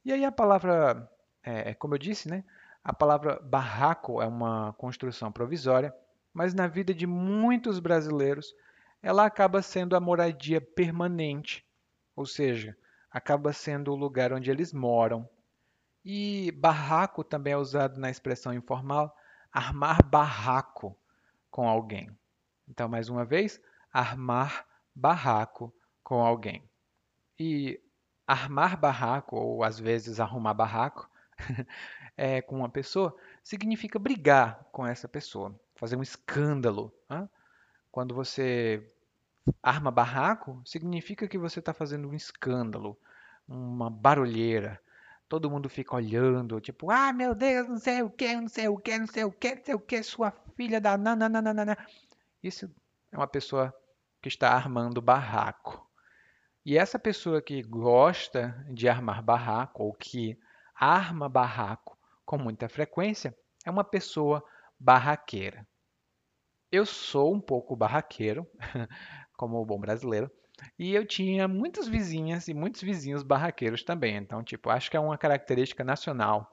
E 0.04 0.12
aí 0.12 0.26
a 0.26 0.32
palavra, 0.32 1.08
é, 1.44 1.76
como 1.76 1.94
eu 1.94 2.00
disse, 2.00 2.28
né? 2.28 2.44
A 2.84 2.92
palavra 2.92 3.40
barraco 3.40 4.20
é 4.20 4.26
uma 4.26 4.74
construção 4.80 5.32
provisória, 5.32 5.94
mas 6.38 6.54
na 6.54 6.68
vida 6.68 6.94
de 6.94 7.08
muitos 7.08 7.80
brasileiros 7.80 8.54
ela 9.02 9.26
acaba 9.26 9.60
sendo 9.60 9.96
a 9.96 10.00
moradia 10.00 10.62
permanente, 10.62 11.66
ou 12.16 12.28
seja, 12.28 12.78
acaba 13.10 13.52
sendo 13.52 13.92
o 13.92 13.96
lugar 13.96 14.32
onde 14.32 14.52
eles 14.52 14.72
moram. 14.72 15.28
E 16.06 16.52
barraco 16.52 17.24
também 17.24 17.54
é 17.54 17.58
usado 17.58 18.00
na 18.00 18.12
expressão 18.12 18.54
informal 18.54 19.18
armar 19.52 20.06
barraco 20.06 20.96
com 21.50 21.68
alguém. 21.68 22.16
Então, 22.70 22.88
mais 22.88 23.10
uma 23.10 23.26
vez, 23.26 23.60
armar 23.92 24.64
barraco 24.94 25.74
com 26.04 26.24
alguém. 26.24 26.70
E 27.40 27.82
armar 28.28 28.80
barraco, 28.80 29.36
ou 29.36 29.64
às 29.64 29.80
vezes 29.80 30.20
arrumar 30.20 30.54
barraco, 30.54 31.10
é, 32.16 32.44
com 32.44 32.58
uma 32.58 32.70
pessoa, 32.70 33.18
significa 33.44 33.98
brigar 33.98 34.64
com 34.72 34.86
essa 34.86 35.08
pessoa, 35.08 35.60
fazer 35.78 35.96
um 35.96 36.02
escândalo. 36.02 36.94
Né? 37.10 37.28
Quando 37.92 38.14
você 38.14 38.84
arma 39.64 39.90
barraco, 39.90 40.62
significa 40.66 41.28
que 41.28 41.38
você 41.38 41.60
está 41.60 41.74
fazendo 41.74 42.10
um 42.10 42.14
escândalo, 42.14 42.98
uma 43.48 43.90
barulheira. 43.90 44.80
Todo 45.30 45.50
mundo 45.50 45.70
fica 45.70 45.96
olhando, 45.96 46.60
tipo, 46.60 46.90
ah, 46.90 47.12
meu 47.12 47.36
Deus, 47.36 47.68
não 47.68 47.78
sei 47.78 48.02
o 48.02 48.10
que, 48.10 48.34
não 48.36 48.48
sei 48.48 48.68
o 48.68 48.78
que, 48.78 48.98
não 48.98 49.08
sei 49.08 49.24
o 49.24 49.32
que, 49.32 49.56
não 49.56 49.64
sei 49.64 49.76
o 49.76 49.80
que, 49.80 50.04
sua 50.04 50.32
filha 50.56 50.80
da 50.80 50.98
nananana. 50.98 51.78
Isso 52.42 52.70
é 53.12 53.18
uma 53.18 53.28
pessoa 53.28 53.74
que 54.22 54.30
está 54.30 54.52
armando 54.52 55.02
barraco. 55.02 55.86
E 56.66 56.78
essa 56.78 57.00
pessoa 57.00 57.42
que 57.42 57.62
gosta 57.62 58.66
de 58.70 58.90
armar 58.90 59.22
barraco 59.22 59.84
ou 59.84 59.94
que 59.94 60.38
arma 60.76 61.30
barraco 61.30 61.98
com 62.26 62.38
muita 62.38 62.68
frequência 62.68 63.36
é 63.66 63.72
uma 63.72 63.84
pessoa 63.84 64.44
barraqueira. 64.80 65.68
Eu 66.72 66.86
sou 66.86 67.34
um 67.34 67.40
pouco 67.40 67.76
barraqueiro, 67.76 68.46
como 69.38 69.66
bom 69.66 69.80
brasileiro, 69.80 70.30
e 70.78 70.94
eu 70.94 71.06
tinha 71.06 71.48
muitas 71.48 71.88
vizinhas 71.88 72.48
e 72.48 72.54
muitos 72.54 72.82
vizinhos 72.82 73.24
barraqueiros 73.24 73.84
também. 73.84 74.16
Então, 74.18 74.44
tipo, 74.44 74.70
acho 74.70 74.90
que 74.90 74.98
é 74.98 75.00
uma 75.00 75.18
característica 75.18 75.84
nacional 75.84 76.52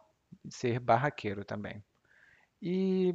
ser 0.49 0.79
barraqueiro 0.79 1.45
também. 1.45 1.83
E 2.61 3.15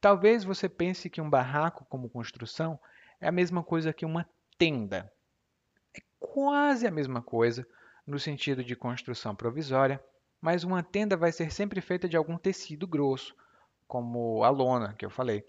talvez 0.00 0.44
você 0.44 0.68
pense 0.68 1.10
que 1.10 1.20
um 1.20 1.30
barraco 1.30 1.84
como 1.86 2.10
construção 2.10 2.78
é 3.20 3.28
a 3.28 3.32
mesma 3.32 3.62
coisa 3.62 3.92
que 3.92 4.04
uma 4.04 4.28
tenda. 4.58 5.12
É 5.96 6.00
quase 6.18 6.86
a 6.86 6.90
mesma 6.90 7.22
coisa 7.22 7.66
no 8.06 8.18
sentido 8.18 8.64
de 8.64 8.74
construção 8.74 9.34
provisória, 9.34 10.02
mas 10.40 10.64
uma 10.64 10.82
tenda 10.82 11.16
vai 11.16 11.32
ser 11.32 11.52
sempre 11.52 11.80
feita 11.80 12.08
de 12.08 12.16
algum 12.16 12.38
tecido 12.38 12.86
grosso, 12.86 13.34
como 13.90 14.44
a 14.44 14.50
lona 14.50 14.94
que 14.94 15.04
eu 15.04 15.10
falei. 15.10 15.44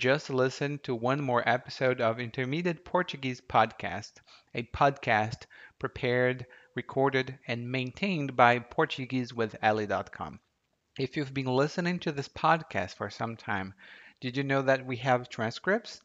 Just 0.00 0.30
listened 0.30 0.82
to 0.82 0.94
one 0.94 1.20
more 1.20 1.46
episode 1.46 2.00
of 2.00 2.18
Intermediate 2.18 2.86
Portuguese 2.86 3.42
Podcast, 3.42 4.12
a 4.54 4.62
podcast 4.62 5.42
prepared, 5.78 6.46
recorded, 6.74 7.38
and 7.46 7.70
maintained 7.70 8.34
by 8.34 8.60
PortugueseWithEli.com. 8.60 10.40
If 10.98 11.18
you've 11.18 11.34
been 11.34 11.54
listening 11.54 11.98
to 11.98 12.12
this 12.12 12.28
podcast 12.28 12.94
for 12.94 13.10
some 13.10 13.36
time, 13.36 13.74
did 14.22 14.38
you 14.38 14.42
know 14.42 14.62
that 14.62 14.86
we 14.86 14.96
have 14.96 15.28
transcripts? 15.28 16.00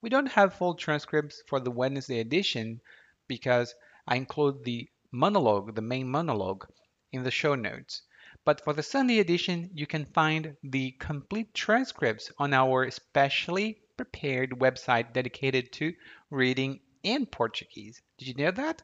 We 0.00 0.08
don't 0.08 0.32
have 0.32 0.54
full 0.54 0.74
transcripts 0.74 1.42
for 1.46 1.60
the 1.60 1.70
Wednesday 1.70 2.20
edition 2.20 2.80
because 3.28 3.74
I 4.08 4.16
include 4.16 4.64
the 4.64 4.88
monologue, 5.12 5.74
the 5.74 5.82
main 5.82 6.08
monologue, 6.08 6.66
in 7.12 7.24
the 7.24 7.30
show 7.30 7.54
notes. 7.54 8.00
But 8.44 8.62
for 8.62 8.74
the 8.74 8.82
Sunday 8.82 9.20
edition, 9.20 9.70
you 9.72 9.86
can 9.86 10.04
find 10.04 10.56
the 10.62 10.92
complete 10.92 11.54
transcripts 11.54 12.30
on 12.38 12.52
our 12.52 12.90
specially 12.90 13.80
prepared 13.96 14.50
website 14.50 15.12
dedicated 15.12 15.72
to 15.72 15.94
reading 16.30 16.80
in 17.02 17.26
Portuguese. 17.26 18.02
Did 18.18 18.28
you 18.28 18.34
know 18.34 18.50
that? 18.50 18.82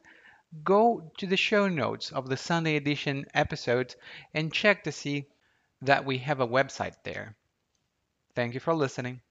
Go 0.63 1.11
to 1.17 1.27
the 1.27 1.37
show 1.37 1.67
notes 1.67 2.11
of 2.11 2.27
the 2.27 2.37
Sunday 2.37 2.75
edition 2.75 3.25
episodes 3.33 3.95
and 4.33 4.51
check 4.51 4.83
to 4.83 4.91
see 4.91 5.27
that 5.81 6.05
we 6.05 6.17
have 6.19 6.39
a 6.39 6.47
website 6.47 6.95
there. 7.03 7.35
Thank 8.35 8.53
you 8.53 8.59
for 8.59 8.73
listening. 8.73 9.21